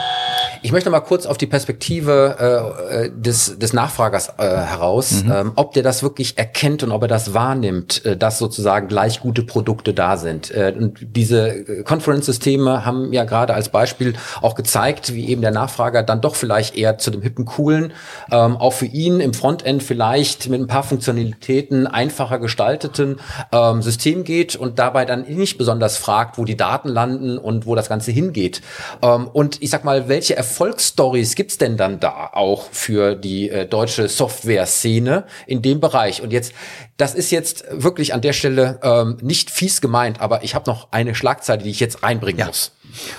[0.63, 5.33] Ich möchte mal kurz auf die Perspektive äh, äh, des, des Nachfragers äh, heraus, mhm.
[5.33, 9.21] ähm, ob der das wirklich erkennt und ob er das wahrnimmt, äh, dass sozusagen gleich
[9.21, 10.51] gute Produkte da sind.
[10.51, 15.53] Äh, und diese äh, Conference-Systeme haben ja gerade als Beispiel auch gezeigt, wie eben der
[15.53, 17.93] Nachfrager dann doch vielleicht eher zu dem hippen, coolen,
[18.31, 23.21] ähm, auch für ihn im Frontend vielleicht mit ein paar Funktionalitäten einfacher gestalteten
[23.53, 27.75] ähm, System geht und dabei dann nicht besonders fragt, wo die Daten landen und wo
[27.75, 28.61] das Ganze hingeht.
[29.03, 33.67] Ähm, und ich sag mal, welche Erfolgsstories gibt's denn dann da auch für die äh,
[33.67, 36.23] deutsche Software-Szene in dem Bereich?
[36.23, 36.53] Und jetzt,
[36.97, 40.93] das ist jetzt wirklich an der Stelle ähm, nicht fies gemeint, aber ich habe noch
[40.93, 42.47] eine Schlagzeile, die ich jetzt reinbringen ja.
[42.47, 42.73] muss.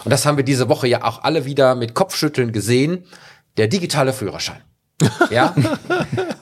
[0.03, 3.05] Und das haben wir diese Woche ja auch alle wieder mit Kopfschütteln gesehen.
[3.57, 4.62] Der digitale Führerschein.
[5.30, 5.55] ja,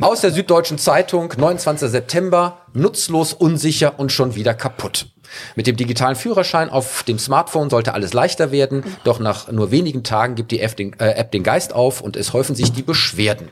[0.02, 1.90] aus der Süddeutschen Zeitung, 29.
[1.90, 5.08] September, nutzlos, unsicher und schon wieder kaputt.
[5.56, 10.04] Mit dem digitalen Führerschein auf dem Smartphone sollte alles leichter werden, doch nach nur wenigen
[10.04, 12.82] Tagen gibt die App den, äh, App den Geist auf und es häufen sich die
[12.82, 13.50] Beschwerden.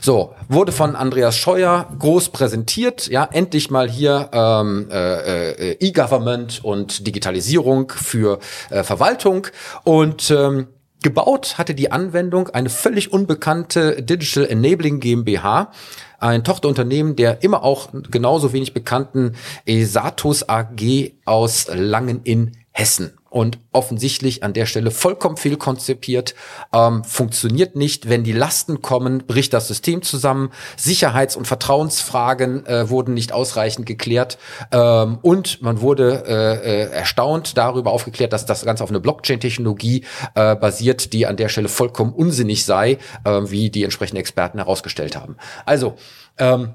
[0.00, 6.64] So, wurde von Andreas Scheuer groß präsentiert, ja, endlich mal hier ähm, äh, äh, E-Government
[6.64, 8.38] und Digitalisierung für
[8.70, 9.46] äh, Verwaltung.
[9.84, 10.68] Und ähm,
[11.02, 15.70] Gebaut hatte die Anwendung eine völlig unbekannte Digital Enabling GmbH,
[16.18, 23.58] ein Tochterunternehmen der immer auch genauso wenig bekannten Esatus AG aus Langen in Hessen und
[23.72, 26.34] offensichtlich an der Stelle vollkommen fehlkonzipiert,
[26.72, 28.08] ähm, funktioniert nicht.
[28.08, 30.50] Wenn die Lasten kommen, bricht das System zusammen.
[30.76, 34.38] Sicherheits- und Vertrauensfragen äh, wurden nicht ausreichend geklärt
[34.72, 40.04] ähm, und man wurde äh, äh, erstaunt darüber aufgeklärt, dass das Ganze auf eine Blockchain-Technologie
[40.34, 45.16] äh, basiert, die an der Stelle vollkommen unsinnig sei, äh, wie die entsprechenden Experten herausgestellt
[45.16, 45.36] haben.
[45.66, 45.96] Also
[46.38, 46.74] ähm,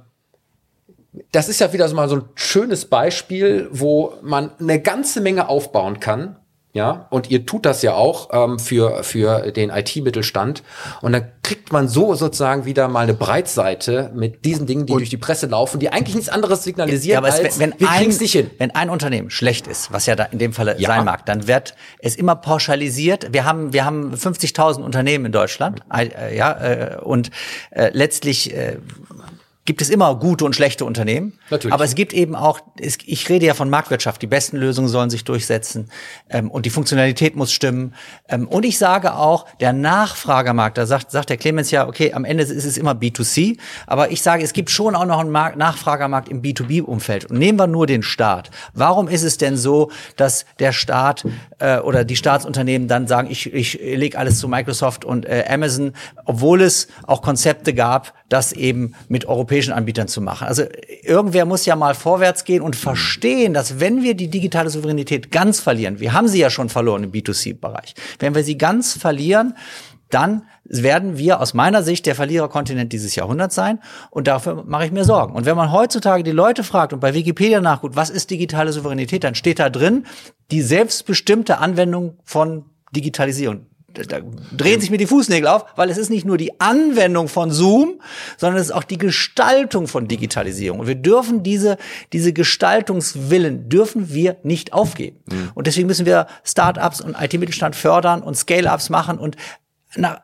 [1.32, 5.48] das ist ja wieder so mal so ein schönes Beispiel, wo man eine ganze Menge
[5.48, 6.38] aufbauen kann.
[6.74, 10.64] Ja, und ihr tut das ja auch ähm, für, für den IT-Mittelstand.
[11.02, 15.00] Und dann kriegt man so sozusagen wieder mal eine Breitseite mit diesen Dingen, die und
[15.00, 17.90] durch die Presse laufen, die eigentlich nichts anderes signalisieren, ja, aber als wenn, wenn wir
[17.92, 18.50] ein, nicht hin.
[18.58, 20.88] Wenn ein Unternehmen schlecht ist, was ja da in dem Falle ja.
[20.88, 23.32] sein mag, dann wird es immer pauschalisiert.
[23.32, 27.30] Wir haben, wir haben 50.000 Unternehmen in Deutschland, äh, ja, äh, und
[27.70, 28.78] äh, letztlich äh,
[29.66, 31.40] gibt es immer gute und schlechte Unternehmen.
[31.50, 31.74] Natürlich.
[31.74, 35.24] Aber es gibt eben auch, ich rede ja von Marktwirtschaft, die besten Lösungen sollen sich
[35.24, 35.90] durchsetzen
[36.30, 37.94] ähm, und die Funktionalität muss stimmen.
[38.28, 42.26] Ähm, und ich sage auch, der Nachfragermarkt, da sagt, sagt der Clemens ja, okay, am
[42.26, 43.58] Ende ist es immer B2C,
[43.88, 47.26] aber ich sage, es gibt schon auch noch einen Markt, Nachfragermarkt im B2B-Umfeld.
[47.26, 48.52] Und nehmen wir nur den Staat.
[48.74, 51.26] Warum ist es denn so, dass der Staat
[51.60, 55.94] äh, oder die Staatsunternehmen dann sagen, ich, ich lege alles zu Microsoft und äh, Amazon,
[56.26, 60.48] obwohl es auch Konzepte gab, das eben mit europäischen Anbietern zu machen.
[60.48, 60.64] Also
[61.04, 65.60] irgendwer muss ja mal vorwärts gehen und verstehen, dass wenn wir die digitale Souveränität ganz
[65.60, 69.54] verlieren, wir haben sie ja schon verloren im B2C-Bereich, wenn wir sie ganz verlieren,
[70.10, 73.80] dann werden wir aus meiner Sicht der Verliererkontinent dieses Jahrhunderts sein
[74.10, 75.36] und dafür mache ich mir Sorgen.
[75.36, 79.24] Und wenn man heutzutage die Leute fragt und bei Wikipedia nachguckt, was ist digitale Souveränität,
[79.24, 80.08] dann steht da drin
[80.50, 82.66] die selbstbestimmte Anwendung von
[82.96, 84.20] Digitalisierung da
[84.56, 88.02] drehen sich mir die Fußnägel auf, weil es ist nicht nur die Anwendung von Zoom,
[88.38, 90.80] sondern es ist auch die Gestaltung von Digitalisierung.
[90.80, 91.78] Und wir dürfen diese,
[92.12, 95.20] diese Gestaltungswillen dürfen wir nicht aufgeben.
[95.30, 95.52] Mhm.
[95.54, 99.38] Und deswegen müssen wir Startups und IT-Mittelstand fördern und Scale-ups machen und
[99.96, 100.24] na,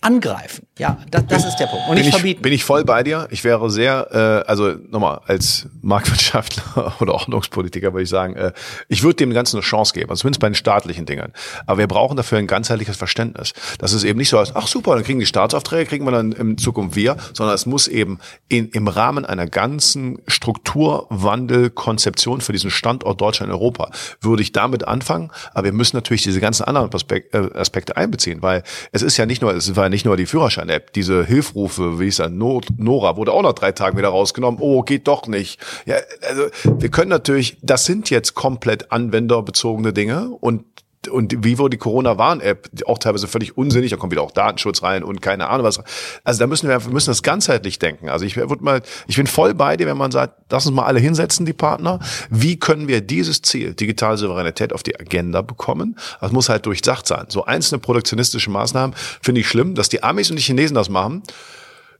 [0.00, 0.66] angreifen.
[0.82, 1.88] Ja, das, das ist der Punkt.
[1.88, 2.42] Und bin nicht verbieten.
[2.42, 3.28] bin ich voll bei dir.
[3.30, 4.08] Ich wäre sehr,
[4.46, 8.52] äh, also nochmal, als Marktwirtschaftler oder Ordnungspolitiker würde ich sagen, äh,
[8.88, 11.32] ich würde dem Ganzen eine Chance geben, also zumindest bei den staatlichen Dingen.
[11.66, 13.52] Aber wir brauchen dafür ein ganzheitliches Verständnis.
[13.78, 16.32] Das ist eben nicht so, als, ach super, dann kriegen die Staatsaufträge, kriegen wir dann
[16.32, 18.18] in Zukunft wir, sondern es muss eben
[18.48, 24.52] in, im Rahmen einer ganzen Strukturwandel, Konzeption für diesen Standort Deutschland in Europa, würde ich
[24.52, 25.30] damit anfangen.
[25.54, 29.42] Aber wir müssen natürlich diese ganzen anderen äh, Aspekte einbeziehen, weil es ist ja nicht
[29.42, 30.26] nur, es war ja nicht nur die
[30.72, 34.60] Führerschein-App, diese Hilfrufe, wie ich sage, Nora wurde auch nach drei Tagen wieder rausgenommen.
[34.60, 35.60] Oh, geht doch nicht.
[35.86, 35.96] Ja,
[36.28, 36.46] also
[36.78, 40.64] wir können natürlich, das sind jetzt komplett anwenderbezogene Dinge und
[41.08, 45.20] und Vivo, die Corona-Warn-App, auch teilweise völlig unsinnig, da kommt wieder auch Datenschutz rein und
[45.20, 45.82] keine Ahnung was.
[46.24, 48.08] Also da müssen wir, wir müssen das ganzheitlich denken.
[48.08, 50.84] Also ich würde mal, ich bin voll bei dir, wenn man sagt, lass uns mal
[50.84, 51.98] alle hinsetzen, die Partner.
[52.30, 55.96] Wie können wir dieses Ziel, digitale Souveränität, auf die Agenda bekommen?
[56.20, 57.26] Das muss halt durchdacht sein.
[57.28, 61.22] So einzelne produktionistische Maßnahmen finde ich schlimm, dass die Amis und die Chinesen das machen,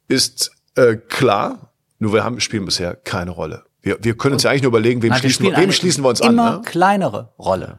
[0.08, 1.72] ist äh, klar.
[1.98, 3.64] Nur wir haben, spielen bisher keine Rolle.
[3.80, 6.08] Wir, wir können uns ja eigentlich nur überlegen, wem, Nein, schließen, wir, wem schließen wir
[6.08, 6.34] uns immer an.
[6.34, 6.62] Immer ne?
[6.64, 7.78] kleinere Rolle.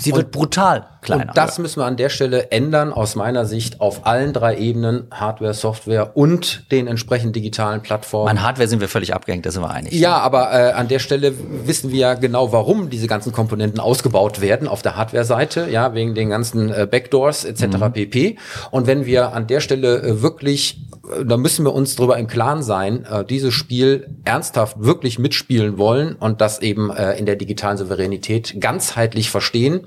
[0.00, 1.28] Sie wird brutal kleiner.
[1.28, 5.06] Und das müssen wir an der Stelle ändern, aus meiner Sicht, auf allen drei Ebenen,
[5.10, 8.28] Hardware, Software und den entsprechenden digitalen Plattformen.
[8.28, 9.92] An Hardware sind wir völlig abgehängt, da sind wir einig.
[9.92, 11.34] Ja, aber äh, an der Stelle
[11.66, 16.14] wissen wir ja genau, warum diese ganzen Komponenten ausgebaut werden auf der Hardware-Seite, ja, wegen
[16.14, 17.64] den ganzen äh, Backdoors etc.
[17.66, 17.92] Mhm.
[17.92, 18.38] pp.
[18.70, 20.80] Und wenn wir an der Stelle äh, wirklich,
[21.18, 25.78] äh, da müssen wir uns darüber im Klaren sein, äh, dieses Spiel ernsthaft wirklich mitspielen
[25.78, 29.86] wollen und das eben äh, in der digitalen Souveränität ganzheitlich verstehen,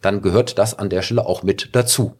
[0.00, 2.14] dann gehört das an der Stelle auch mit dazu.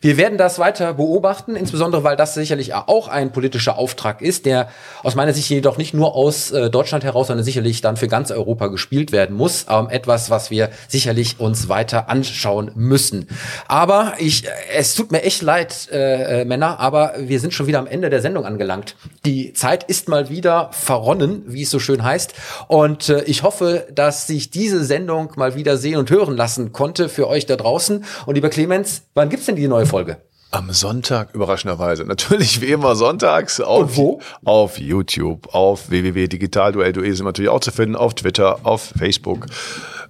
[0.00, 4.68] Wir werden das weiter beobachten, insbesondere weil das sicherlich auch ein politischer Auftrag ist, der
[5.02, 8.30] aus meiner Sicht jedoch nicht nur aus äh, Deutschland heraus, sondern sicherlich dann für ganz
[8.30, 9.66] Europa gespielt werden muss.
[9.68, 13.26] Ähm, etwas, was wir sicherlich uns weiter anschauen müssen.
[13.66, 17.66] Aber ich, äh, es tut mir echt leid, äh, äh, Männer, aber wir sind schon
[17.66, 18.96] wieder am Ende der Sendung angelangt.
[19.24, 22.34] Die Zeit ist mal wieder verronnen, wie es so schön heißt.
[22.68, 27.08] Und äh, ich hoffe, dass sich diese Sendung mal wieder sehen und hören lassen konnte
[27.14, 28.04] für euch da draußen.
[28.26, 30.18] Und lieber Clemens, wann gibt's denn die neue Folge?
[30.50, 32.04] Am Sonntag, überraschenderweise.
[32.06, 33.98] Natürlich wie immer sonntags auf,
[34.44, 39.46] auf YouTube, auf www.digitalduell.de sind natürlich auch zu finden, auf Twitter, auf Facebook.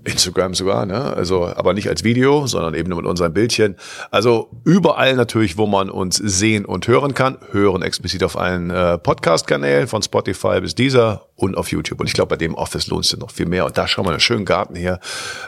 [0.05, 1.15] Instagram sogar, ne?
[1.15, 3.77] Also, aber nicht als Video, sondern eben nur mit unserem Bildchen.
[4.11, 7.39] Also überall natürlich, wo man uns sehen und hören kann.
[7.53, 12.01] Hören explizit auf allen äh, Podcast-Kanälen von Spotify bis dieser und auf YouTube.
[12.01, 13.67] Und ich glaube, bei dem Office lohnt es noch viel mehr.
[13.67, 15.01] Und da schauen wir einen schönen Garten hier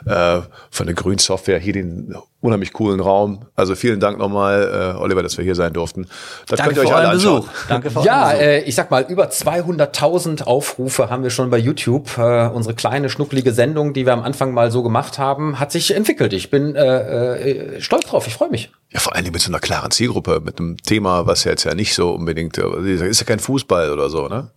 [0.04, 0.40] äh,
[0.70, 3.46] von der Grün Software, hier den unheimlich coolen Raum.
[3.54, 6.06] Also vielen Dank nochmal, äh, Oliver, dass wir hier sein durften.
[6.46, 7.40] Das Danke könnt ihr euch alle anschauen.
[7.40, 7.52] Besuch.
[7.68, 12.18] Danke für Ja, äh, ich sag mal, über 200.000 Aufrufe haben wir schon bei YouTube.
[12.18, 15.94] Äh, unsere kleine, schnucklige Sendung, die wir am Anfang mal so gemacht haben, hat sich
[15.94, 16.32] entwickelt.
[16.32, 18.70] Ich bin äh, äh, stolz drauf, ich freue mich.
[18.96, 21.64] Ja, vor allen Dingen mit so einer klaren Zielgruppe, mit einem Thema, was ja jetzt
[21.64, 24.50] ja nicht so unbedingt, äh, ist ja kein Fußball oder so, ne?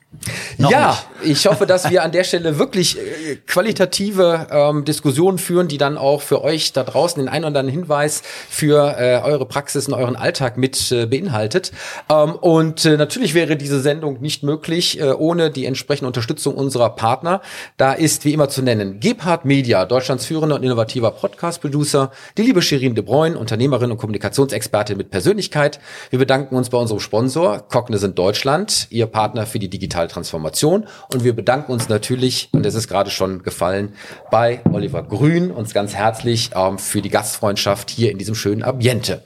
[0.57, 1.37] Noch ja, nicht.
[1.37, 5.97] ich hoffe, dass wir an der Stelle wirklich äh, qualitative ähm, Diskussionen führen, die dann
[5.97, 9.93] auch für euch da draußen den einen oder anderen Hinweis für äh, eure Praxis und
[9.93, 11.71] euren Alltag mit äh, beinhaltet.
[12.09, 16.89] Ähm, und äh, natürlich wäre diese Sendung nicht möglich äh, ohne die entsprechende Unterstützung unserer
[16.95, 17.41] Partner.
[17.77, 22.63] Da ist wie immer zu nennen Gebhard Media, Deutschlands führender und innovativer Podcast-Producer, die liebe
[22.63, 23.97] Shirin de Bruyne, Unternehmerin und
[24.30, 25.80] Kommunikationsexpertin mit Persönlichkeit.
[26.09, 30.88] Wir bedanken uns bei unserem Sponsor Cognizant Deutschland, ihr Partner für die digitale Transformation.
[31.13, 33.93] Und wir bedanken uns natürlich, und das ist gerade schon gefallen,
[34.32, 39.25] bei Oliver Grün, uns ganz herzlich ähm, für die Gastfreundschaft hier in diesem schönen Ambiente.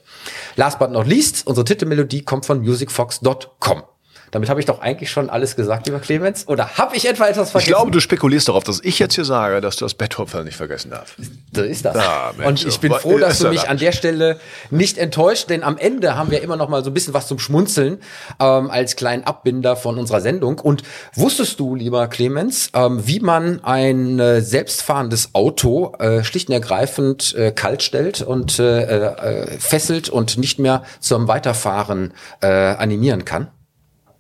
[0.56, 3.93] Last but not least, unsere Titelmelodie kommt von musicfox.com.
[4.34, 6.48] Damit habe ich doch eigentlich schon alles gesagt, lieber Clemens.
[6.48, 7.70] Oder habe ich etwa etwas vergessen?
[7.70, 10.58] Ich glaube, du spekulierst darauf, dass ich jetzt hier sage, dass du das Betthopfer nicht
[10.58, 11.14] vergessen darfst.
[11.56, 11.96] So ist das.
[11.96, 14.40] Ah, Mensch, und ich bin froh, dass du mich an der Stelle
[14.72, 17.38] nicht enttäuscht, denn am Ende haben wir immer noch mal so ein bisschen was zum
[17.38, 18.00] Schmunzeln
[18.40, 20.58] ähm, als kleinen Abbinder von unserer Sendung.
[20.58, 20.82] Und
[21.14, 27.36] wusstest du, lieber Clemens, ähm, wie man ein äh, selbstfahrendes Auto äh, schlicht und ergreifend
[27.36, 33.52] äh, kalt stellt und äh, äh, fesselt und nicht mehr zum Weiterfahren äh, animieren kann?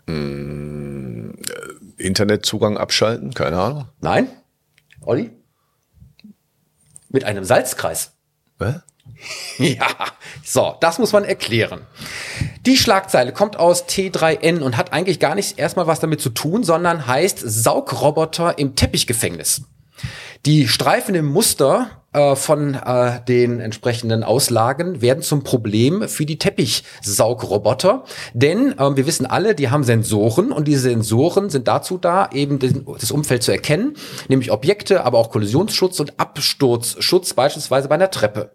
[0.07, 1.31] Äh,
[1.97, 3.33] Internetzugang abschalten?
[3.33, 3.89] Keine Ahnung.
[4.01, 4.27] Nein?
[5.01, 5.31] Olli?
[7.09, 8.13] Mit einem Salzkreis.
[8.57, 8.81] Was?
[9.57, 9.87] Ja,
[10.43, 11.81] so, das muss man erklären.
[12.65, 16.63] Die Schlagzeile kommt aus T3N und hat eigentlich gar nicht erstmal was damit zu tun,
[16.63, 19.63] sondern heißt Saugroboter im Teppichgefängnis.
[20.45, 26.37] Die Streifen im Muster äh, von äh, den entsprechenden Auslagen werden zum Problem für die
[26.37, 28.03] Teppichsaugroboter.
[28.33, 32.59] Denn äh, wir wissen alle, die haben Sensoren und diese Sensoren sind dazu da, eben
[32.59, 33.95] den, das Umfeld zu erkennen,
[34.27, 38.51] nämlich Objekte, aber auch Kollisionsschutz und Absturzschutz, beispielsweise bei einer Treppe.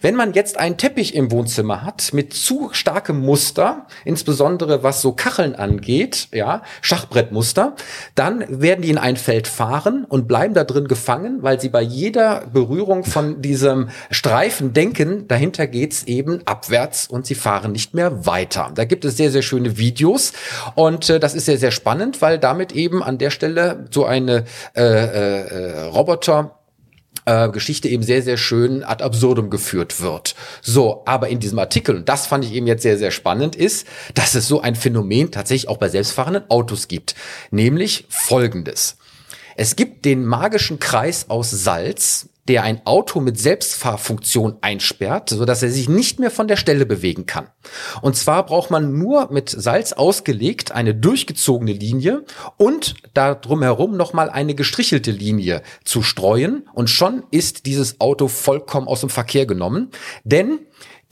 [0.00, 5.12] Wenn man jetzt einen Teppich im Wohnzimmer hat mit zu starkem Muster, insbesondere was so
[5.12, 7.74] Kacheln angeht, ja, Schachbrettmuster,
[8.14, 11.82] dann werden die in ein Feld fahren und bleiben da drin gefangen, weil sie bei
[11.82, 18.26] jeder Berührung von diesem Streifen denken, dahinter geht's eben abwärts und sie fahren nicht mehr
[18.26, 18.70] weiter.
[18.74, 20.32] Da gibt es sehr, sehr schöne Videos
[20.74, 24.44] und äh, das ist sehr, sehr spannend, weil damit eben an der Stelle so eine
[24.76, 26.58] äh, äh, Roboter
[27.24, 30.34] äh, Geschichte eben sehr, sehr schön ad absurdum geführt wird.
[30.62, 33.86] So, aber in diesem Artikel, und das fand ich eben jetzt sehr, sehr spannend, ist,
[34.14, 37.14] dass es so ein Phänomen tatsächlich auch bei selbstfahrenden Autos gibt.
[37.50, 38.96] Nämlich folgendes.
[39.56, 45.62] Es gibt den magischen Kreis aus Salz, der ein Auto mit Selbstfahrfunktion einsperrt, so dass
[45.62, 47.48] er sich nicht mehr von der Stelle bewegen kann.
[48.02, 52.24] Und zwar braucht man nur mit Salz ausgelegt eine durchgezogene Linie
[52.56, 58.88] und da drumherum nochmal eine gestrichelte Linie zu streuen und schon ist dieses Auto vollkommen
[58.88, 59.90] aus dem Verkehr genommen,
[60.24, 60.60] denn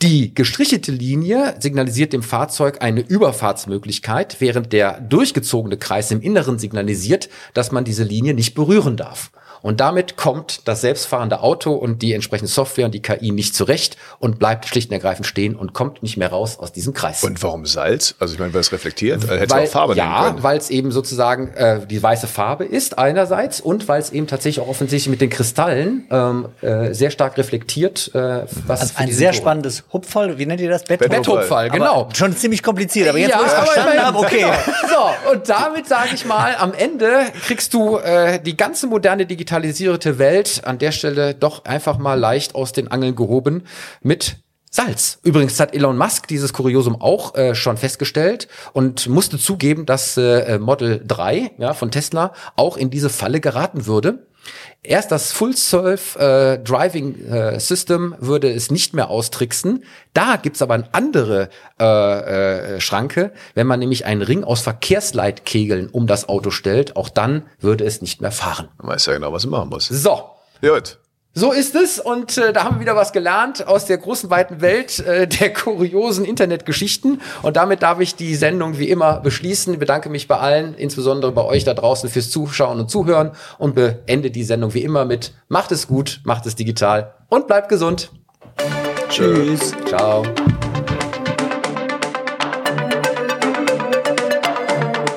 [0.02, 7.28] die gestrichelte Linie signalisiert dem Fahrzeug eine Überfahrtsmöglichkeit, während der durchgezogene Kreis im Inneren signalisiert,
[7.54, 9.30] dass man diese Linie nicht berühren darf.
[9.62, 13.96] Und damit kommt das selbstfahrende Auto und die entsprechende Software und die KI nicht zurecht
[14.18, 17.22] und bleibt schlicht und ergreifend stehen und kommt nicht mehr raus aus diesem Kreis.
[17.22, 18.16] Und warum Salz?
[18.18, 20.90] Also ich meine, weil es reflektiert, äh, hätte weil, auch Farbe Ja, weil es eben
[20.90, 25.20] sozusagen äh, die weiße Farbe ist einerseits und weil es eben tatsächlich auch offensichtlich mit
[25.20, 28.10] den Kristallen ähm, äh, sehr stark reflektiert.
[28.14, 29.40] Äh, was also ein sehr Ton.
[29.40, 30.84] spannendes Hupfall, wie nennt ihr das?
[30.84, 32.00] Betthupfall, Betthupfall genau.
[32.02, 34.40] Aber schon ziemlich kompliziert, aber jetzt, ja, wo ich es verstanden habe, okay.
[34.40, 35.12] Genau.
[35.24, 39.51] So, und damit sage ich mal, am Ende kriegst du äh, die ganze moderne Digitalisierung
[39.52, 43.64] digitalisierte Welt an der Stelle doch einfach mal leicht aus den Angeln gehoben
[44.00, 44.36] mit
[44.70, 45.18] Salz.
[45.22, 50.58] Übrigens hat Elon Musk dieses Kuriosum auch äh, schon festgestellt und musste zugeben, dass äh,
[50.58, 54.26] Model 3 ja, von Tesla auch in diese Falle geraten würde.
[54.82, 59.84] Erst das Full Self äh, Driving äh, System würde es nicht mehr austricksen.
[60.12, 61.84] Da gibt's aber eine andere äh,
[62.76, 63.32] äh, Schranke.
[63.54, 68.02] Wenn man nämlich einen Ring aus Verkehrsleitkegeln um das Auto stellt, auch dann würde es
[68.02, 68.68] nicht mehr fahren.
[68.78, 69.86] Man weiß ja genau, was man machen muss.
[69.86, 70.30] So.
[70.60, 70.98] Gut.
[71.34, 74.60] So ist es und äh, da haben wir wieder was gelernt aus der großen weiten
[74.60, 79.72] Welt äh, der kuriosen Internetgeschichten und damit darf ich die Sendung wie immer beschließen.
[79.72, 83.74] Ich bedanke mich bei allen, insbesondere bei euch da draußen fürs Zuschauen und Zuhören und
[83.74, 88.10] beende die Sendung wie immer mit macht es gut, macht es digital und bleibt gesund.
[89.08, 89.72] Tschüss.
[89.86, 90.24] Ciao.